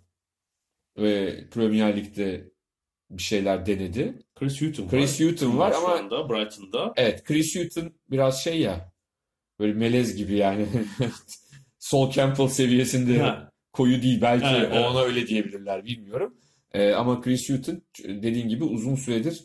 [0.98, 2.53] ve Premier Lig'de
[3.10, 4.18] bir şeyler denedi.
[4.34, 5.28] Chris Hughton Chris var.
[5.28, 6.92] Hughton var ama- anda Brighton'da.
[6.96, 8.92] Evet, Chris Hughton biraz şey ya
[9.58, 10.66] böyle melez gibi yani.
[11.78, 13.52] Sol Campbell seviyesinde Ha.
[13.72, 14.86] koyu değil belki Evet, evet.
[14.90, 16.36] ona öyle diyebilirler bilmiyorum.
[16.72, 19.44] Ee, ama Chris Hughton dediğin gibi uzun süredir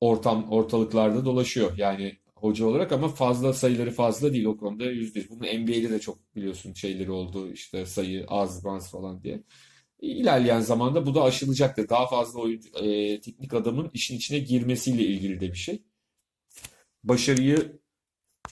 [0.00, 1.72] ortam ortalıklarda dolaşıyor.
[1.78, 5.30] Yani hoca olarak ama fazla sayıları fazla değil o konuda yüzde yüz.
[5.30, 9.42] Bunun NBA'de de çok biliyorsun şeyleri oldu işte sayı az baz falan diye.
[10.00, 11.88] İlerleyen zamanda bu da aşılacaktır.
[11.88, 15.82] Daha fazla oyuncu, e, teknik adamın işin içine girmesiyle ilgili de bir şey.
[17.04, 17.80] Başarıyı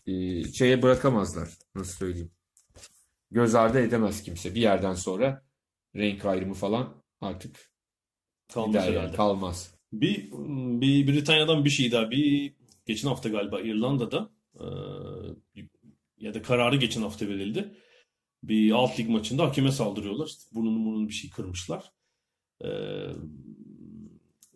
[0.06, 1.48] e, şeye bırakamazlar.
[1.74, 2.30] Nasıl söyleyeyim?
[3.30, 4.54] Göz ardı edemez kimse.
[4.54, 5.44] Bir yerden sonra
[5.96, 7.70] renk ayrımı falan artık
[8.66, 9.74] gider yani, kalmaz.
[9.92, 10.30] Bir,
[10.80, 12.10] bir Britanya'dan bir şey daha.
[12.10, 12.54] Bir
[12.86, 14.64] geçen hafta galiba İrlanda'da e,
[16.18, 17.74] ya da kararı geçen hafta verildi.
[18.48, 20.26] Bir alt lig maçında hakeme saldırıyorlar.
[20.26, 21.92] İşte burnunu burnunu bir şey kırmışlar.
[22.64, 22.68] E,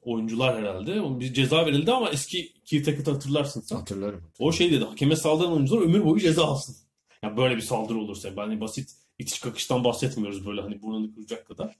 [0.02, 1.20] oyuncular herhalde.
[1.20, 3.76] Bir ceza verildi ama eski Hackett'ı hatırlarsın sen.
[3.76, 4.22] Hatırlarım.
[4.38, 4.84] O şey dedi.
[4.84, 6.76] Hakeme saldıran oyuncular ömür boyu ceza alsın.
[7.22, 8.28] Yani böyle bir saldırı olursa.
[8.36, 11.76] Yani basit itiş kakıştan bahsetmiyoruz böyle hani burnunu kıracak kadar.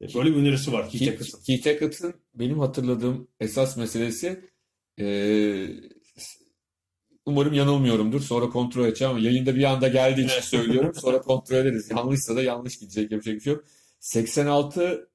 [0.00, 1.38] E, Böyle bir önerisi var Keith Hackett'ın.
[1.42, 4.48] Keith, Keith Hackett'ın benim hatırladığım esas meselesi
[5.00, 5.06] e,
[7.26, 8.20] umarım yanılmıyorumdur.
[8.20, 10.94] Sonra kontrol edeceğim ama yayında bir anda geldiği için söylüyorum.
[10.94, 11.90] Sonra kontrol ederiz.
[11.90, 13.12] Yanlışsa da yanlış gidecek.
[13.12, 13.64] Yapacak bir şey yok.
[14.00, 15.08] 86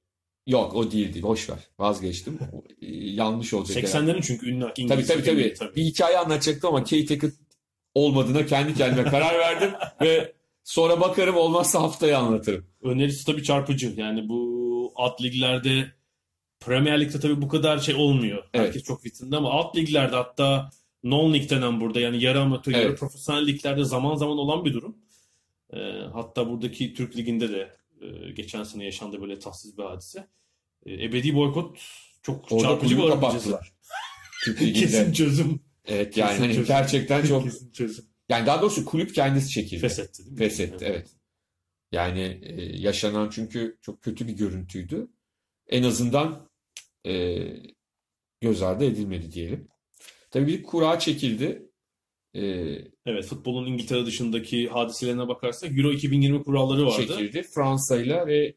[0.46, 1.22] yok o değildi.
[1.22, 1.58] Boş ver.
[1.78, 2.38] Vazgeçtim.
[2.82, 4.10] E, yanlış olacak herhalde.
[4.10, 5.76] 80'lerin çünkü ünlü Tabii İngiliz tabii hakemi, tabii.
[5.76, 7.34] Bir hikaye anlatacaktım ama Keith Hackett
[7.94, 10.32] olmadığına kendi kendime karar verdim ve
[10.64, 12.66] sonra bakarım olmazsa haftaya anlatırım.
[12.82, 13.94] Önerisi tabii çarpıcı.
[13.96, 15.92] Yani bu alt liglerde
[16.60, 18.44] Premier Lig'de tabii bu kadar şey olmuyor.
[18.54, 18.66] Evet.
[18.66, 20.70] Herkes çok vitrinde ama alt liglerde hatta
[21.10, 22.98] non-lig denen burada yani yarı amatör, yarı Evet.
[22.98, 24.96] profesyonel liglerde zaman zaman olan bir durum.
[25.72, 25.78] Ee,
[26.12, 30.28] hatta buradaki Türk Ligi'nde de e, geçen sene yaşandı böyle tatsız bir hadise.
[30.86, 31.78] E, ebedi boykot
[32.22, 33.72] çok Orada çarpıcı bir kapattılar.
[34.44, 34.80] Türk Ligi'nde.
[34.86, 35.60] Kesin çözüm.
[35.86, 36.66] Evet yani Kesin hani çözüm.
[36.66, 38.04] gerçekten çok Kesin çözüm.
[38.28, 39.80] yani daha doğrusu kulüp kendisi çekildi.
[39.80, 40.38] Feshetti değil mi?
[40.38, 41.08] Feshetti evet.
[41.92, 45.08] Yani e, yaşanan çünkü çok kötü bir görüntüydü.
[45.68, 46.48] En azından
[47.06, 47.38] e,
[48.40, 49.68] göz ardı edilmedi diyelim.
[50.30, 51.70] Tabii bir kura çekildi.
[52.34, 52.42] E,
[53.06, 57.06] Evet futbolun İngiltere dışındaki hadiselerine bakarsak Euro 2020 kuralları vardı.
[57.06, 57.42] çekildi.
[57.42, 58.54] Fransa ile ve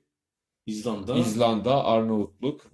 [0.66, 1.18] İzlanda.
[1.18, 2.72] İzlanda, Arnavutluk,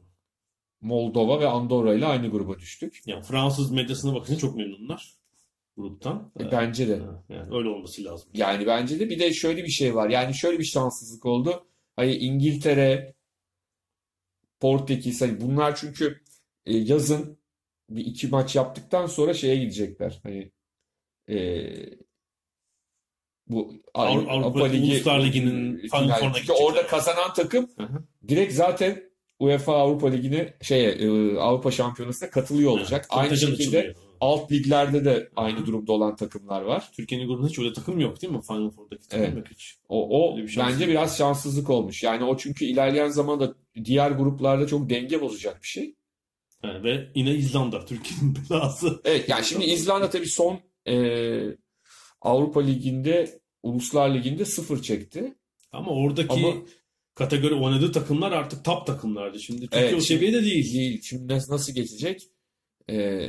[0.81, 3.01] Moldova ve Andorra ile aynı gruba düştük.
[3.05, 5.13] Yani Fransız medyasına bakınca çok memnunlar
[5.77, 6.31] gruptan.
[6.39, 7.01] E, Ee, bence de.
[7.29, 8.29] Yani öyle olması lazım.
[8.33, 10.09] Yani bence de bir de şöyle bir şey var.
[10.09, 11.67] Yani şöyle bir şanssızlık oldu.
[11.95, 13.13] Hani İngiltere,
[14.59, 16.21] Portekiz hani bunlar çünkü
[16.65, 17.36] e, yazın
[17.89, 20.19] bir iki maç yaptıktan sonra şeye gidecekler.
[20.23, 20.51] Hani
[21.29, 21.37] e,
[23.47, 25.81] bu Avrupa- Avrupa Ligi Uluslar Ligi'nin e,
[26.33, 28.03] Çünkü orada kazanan takım Hı hı.
[28.27, 29.03] direkt zaten
[29.39, 33.05] UEFA Avrupa Ligi'ne şeye e, Avrupa Şampiyonası'na katılıyor olacak.
[33.09, 33.95] Ha, Aynı şekilde açılıyor.
[34.21, 36.89] alt liglerde de aynı durumda olan takımlar var.
[36.93, 38.41] Türkiye'nin grubunda hiç öyle takım yok değil mi?
[38.41, 39.37] Final Four'daki takım Evet.
[39.37, 39.77] yok hiç.
[39.89, 42.03] O, o bir bence biraz şanssızlık olmuş.
[42.03, 43.53] Yani o çünkü ilerleyen zamanda
[43.85, 45.95] diğer gruplarda çok denge bozacak bir şey.
[46.63, 49.01] Yani ve yine İzlanda Türkiye'nin belası.
[49.05, 50.95] Evet yani şimdi İzlanda tabii son e,
[52.21, 55.35] Avrupa Ligi'nde Uluslar Ligi'nde sıfır çekti.
[55.71, 56.55] Ama oradaki Ama-
[57.15, 59.39] kategori oynadığı takımlar artık top takımlardı.
[59.39, 60.73] Şimdi Türkiye Evet, o seviyede değil.
[60.73, 61.01] Değil.
[61.03, 62.21] Şimdi nasıl, nasıl geçecek?
[62.89, 63.27] E,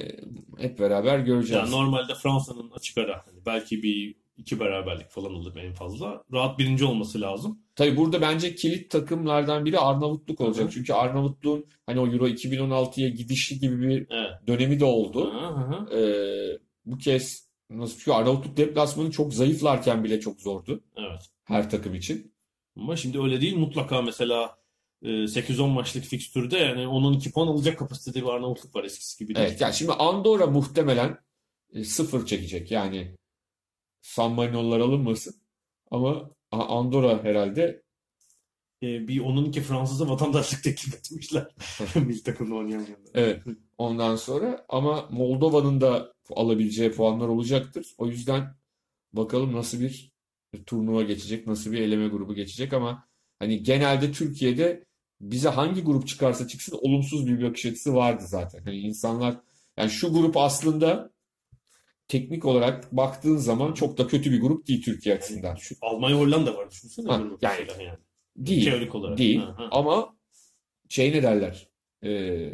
[0.58, 1.62] hep beraber göreceğiz.
[1.62, 6.22] Yani normalde Fransa'nın açık ara hani belki bir iki beraberlik falan olur en fazla.
[6.32, 7.58] Rahat birinci olması lazım.
[7.76, 10.64] Tabii burada bence kilit takımlardan biri Arnavutluk olacak.
[10.64, 10.72] Hı hı.
[10.72, 14.30] Çünkü Arnavutluğun hani o Euro 2016'ya gidişi gibi bir Evet.
[14.46, 15.32] dönemi de oldu.
[15.32, 15.98] Hı hı.
[15.98, 21.30] Ee, bu kez nasıl çünkü Arnavutluk deplasmanı çok zayıflarken bile çok zordu Evet.
[21.44, 22.32] her takım için.
[22.76, 23.56] Ama şimdi öyle değil.
[23.56, 24.58] Mutlaka mesela
[25.02, 29.34] e, 8-10 maçlık fikstürde yani onun 2 puan alacak kapasitede bir Arnavutluk var eskisi gibi
[29.34, 29.46] değil.
[29.48, 31.18] Evet yani şimdi Andorra muhtemelen
[31.74, 32.70] e, sıfır çekecek.
[32.70, 33.14] Yani
[34.02, 35.34] San Marino'lular alınmasın.
[35.90, 37.82] Ama Andorra herhalde
[38.82, 41.48] E, bir onun iki Fransız'a vatandaşlık teklif etmişler.
[41.94, 43.10] Milli takımda oynayamayanlar.
[43.14, 43.42] evet
[43.78, 47.94] ondan sonra ama Moldova'nın da alabileceği puanlar olacaktır.
[47.98, 48.54] O yüzden
[49.12, 50.12] bakalım nasıl bir
[50.66, 54.84] turnuva geçecek, nasıl bir eleme grubu geçecek ama hani genelde Türkiye'de
[55.20, 58.62] bize hangi grup çıkarsa çıksın olumsuz bir bakış açısı vardı zaten.
[58.64, 59.36] Hani insanlar
[59.76, 61.10] yani şu grup aslında
[62.08, 65.56] teknik olarak baktığın zaman çok da kötü bir grup değil Türkiye açısından.
[65.56, 67.06] Şu Almanya Hollanda var düşünsene.
[67.08, 67.98] Ha, yani- yani.
[68.36, 68.64] Değil.
[68.64, 69.18] Teorik olarak.
[69.18, 69.38] Değil.
[69.40, 69.68] Ha, ha.
[69.70, 70.16] Ama
[70.88, 71.68] şey ne derler?
[72.04, 72.52] Ee,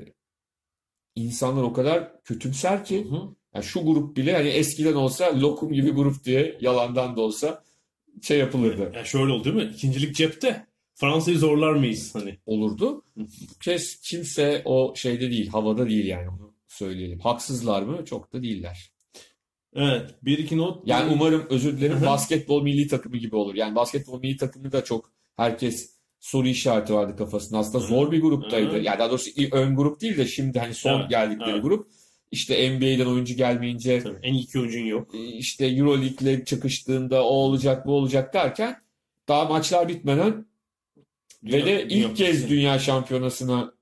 [1.15, 3.35] insanlar o kadar kötümser ki Hı hı.
[3.55, 7.65] yani şu grup bile hani eskiden olsa lokum gibi grup diye yalandan da olsa
[8.23, 8.93] şey yapılırdı.
[8.95, 9.73] Yani şöyle oldu değil mi?
[9.75, 10.67] İkincilik cepte.
[10.95, 12.39] Fransa'yı zorlar mıyız hani?
[12.47, 13.03] Olurdu.
[13.17, 13.27] Bu
[13.63, 17.21] kez kimse o şeyde değil, havada değil yani onu söyleyelim.
[17.21, 18.05] Haksızlar mı?
[18.05, 18.93] Çok da değiller.
[19.75, 20.14] Evet.
[20.22, 20.83] Bir iki not.
[20.87, 23.55] Yani umarım özür dilerim basketbol milli takımı gibi olur.
[23.55, 27.59] Yani basketbol milli takımı da çok herkes soru işareti vardı kafasında.
[27.59, 28.79] Aslında zor bir gruptaydı.
[28.81, 31.62] Yani daha doğrusu ön grup değil de şimdi hani son Evet, geldikleri evet.
[31.62, 31.89] grup.
[32.31, 35.09] İşte NBA'den oyuncu gelmeyince Tabii, en iyi iki oyuncun yok.
[35.33, 38.77] işte Euroleague'le çıkıştığında o olacak bu olacak derken
[39.29, 40.47] daha maçlar bitmeden
[41.45, 42.49] ve Dünya- de Dünya ilk kez.
[42.49, 43.75] Dünya Şampiyonası'na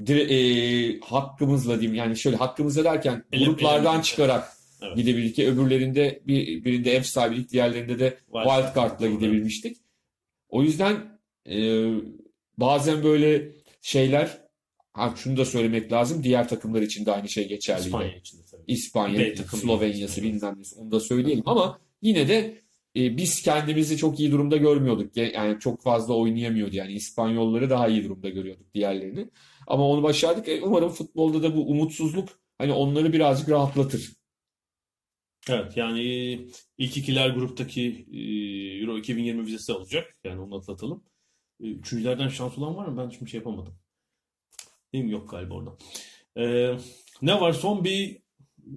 [0.00, 4.96] dire- e, hakkımızla diyeyim yani şöyle hakkımızla derken Ele- gruplardan ele- çıkarak Evet.
[4.96, 5.38] gidebildik.
[5.38, 9.76] Öbürlerinde bir, birinde ev sahibilik diğerlerinde de Wild wild card'la gidebilmiştik.
[10.48, 11.18] O yüzden
[11.50, 11.86] e,
[12.58, 13.52] bazen böyle
[13.82, 14.38] şeyler
[14.92, 16.24] ha, şunu da söylemek lazım.
[16.24, 17.86] Diğer takımlar için de aynı şey geçerli.
[17.86, 18.62] İspanya için de tabii.
[18.66, 19.36] İspanya.
[19.36, 22.58] Slovenya'sı bilmem nesi onu da söyleyelim ama yine de
[22.96, 25.16] e, biz kendimizi çok iyi durumda görmüyorduk.
[25.16, 29.30] Yani çok fazla oynayamıyordu yani İspanyolları daha iyi durumda görüyorduk diğerlerini.
[29.66, 30.48] Ama onu başardık.
[30.48, 34.15] E, umarım futbolda da bu umutsuzluk hani onları birazcık rahatlatır.
[35.50, 36.00] Evet yani
[36.78, 38.18] ilk ikiler gruptaki e,
[38.82, 40.16] Euro 2020 vizesi alacak.
[40.24, 41.04] Yani onu atlatalım.
[41.60, 43.02] E, Üçüncülerden şans olan var mı?
[43.04, 43.74] Ben şimdi şey yapamadım.
[44.92, 45.12] Değil mi?
[45.12, 45.76] Yok galiba orada.
[46.36, 46.76] E,
[47.22, 47.52] ne var?
[47.52, 48.22] Son bir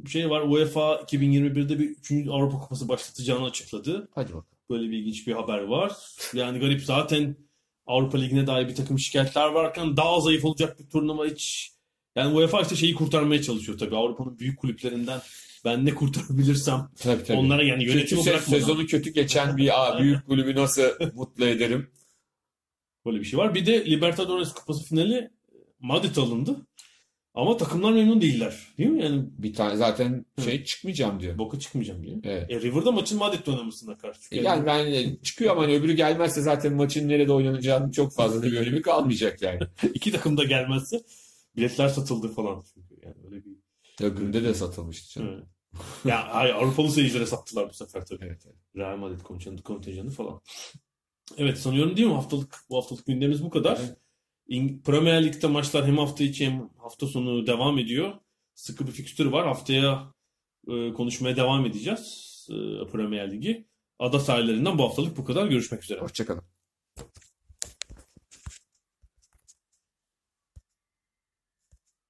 [0.07, 0.41] şey var.
[0.41, 2.11] UEFA 2021'de bir 3.
[2.29, 4.09] Avrupa Kupası başlatacağını açıkladı.
[4.15, 4.45] Hadi bakalım.
[4.69, 5.93] Böyle bir ilginç bir haber var.
[6.33, 7.35] Yani garip zaten
[7.85, 11.71] Avrupa Ligi'ne dair bir takım şikayetler varken daha zayıf olacak bir turnuva hiç.
[12.15, 13.95] Yani UEFA işte şeyi kurtarmaya çalışıyor tabii.
[13.95, 15.21] Avrupa'nın büyük kulüplerinden
[15.65, 17.37] ben ne kurtarabilirsem Tabii tabii.
[17.37, 20.83] onlara yani Kötü yönetimi se- sezonu kötü geçen bir a, büyük kulübü nasıl
[21.13, 21.91] mutlu ederim?
[23.05, 23.55] Böyle bir şey var.
[23.55, 25.29] Bir de Libertadores Kupası finali
[25.79, 26.55] Madrid alındı.
[27.33, 28.55] Ama takımlar memnun değiller.
[28.77, 29.03] Değil mi?
[29.03, 31.37] Yani Bir tane zaten şey çıkmayacağım diyor.
[31.37, 32.17] boka çıkmayacağım diyor.
[32.23, 32.51] Evet.
[32.51, 34.19] E, River'da maçın Madrid'de oynamasına karşı.
[34.21, 38.43] Çünkü Yani ben e, çıkıyor ama hani öbürü gelmezse zaten maçın nerede oynanacağının çok fazla
[38.43, 39.59] bir önemi kalmayacak yani.
[39.93, 41.01] iki takım da gelmezse
[41.55, 42.63] biletler satıldı falan.
[42.73, 43.51] Çünkü yani öyle bir
[43.99, 45.33] Ya günde de satılmıştı canım.
[45.33, 45.47] Evet.
[46.05, 48.25] Ya hayır, Avrupalı seyircilere sattılar bu sefer tabii.
[48.25, 48.57] Evet, evet.
[48.75, 50.41] Real Madrid kontenjanı, kontenjanı falan.
[51.37, 53.77] Evet sanıyorum değil mi haftalık bu haftalık gündemimiz bu kadar.
[53.79, 53.97] Evet.
[54.49, 58.13] İng- Premier Lig'de maçlar hem hafta içi hem hafta sonu devam ediyor.
[58.55, 59.47] Sıkı bir fikstür var.
[59.47, 60.13] Haftaya
[60.67, 63.67] e, konuşmaya devam edeceğiz e, Premier Ligi.
[63.99, 65.47] Ada sahillerinden bu haftalık bu kadar.
[65.47, 65.99] Görüşmek üzere.
[65.99, 66.43] Hoşçakalın.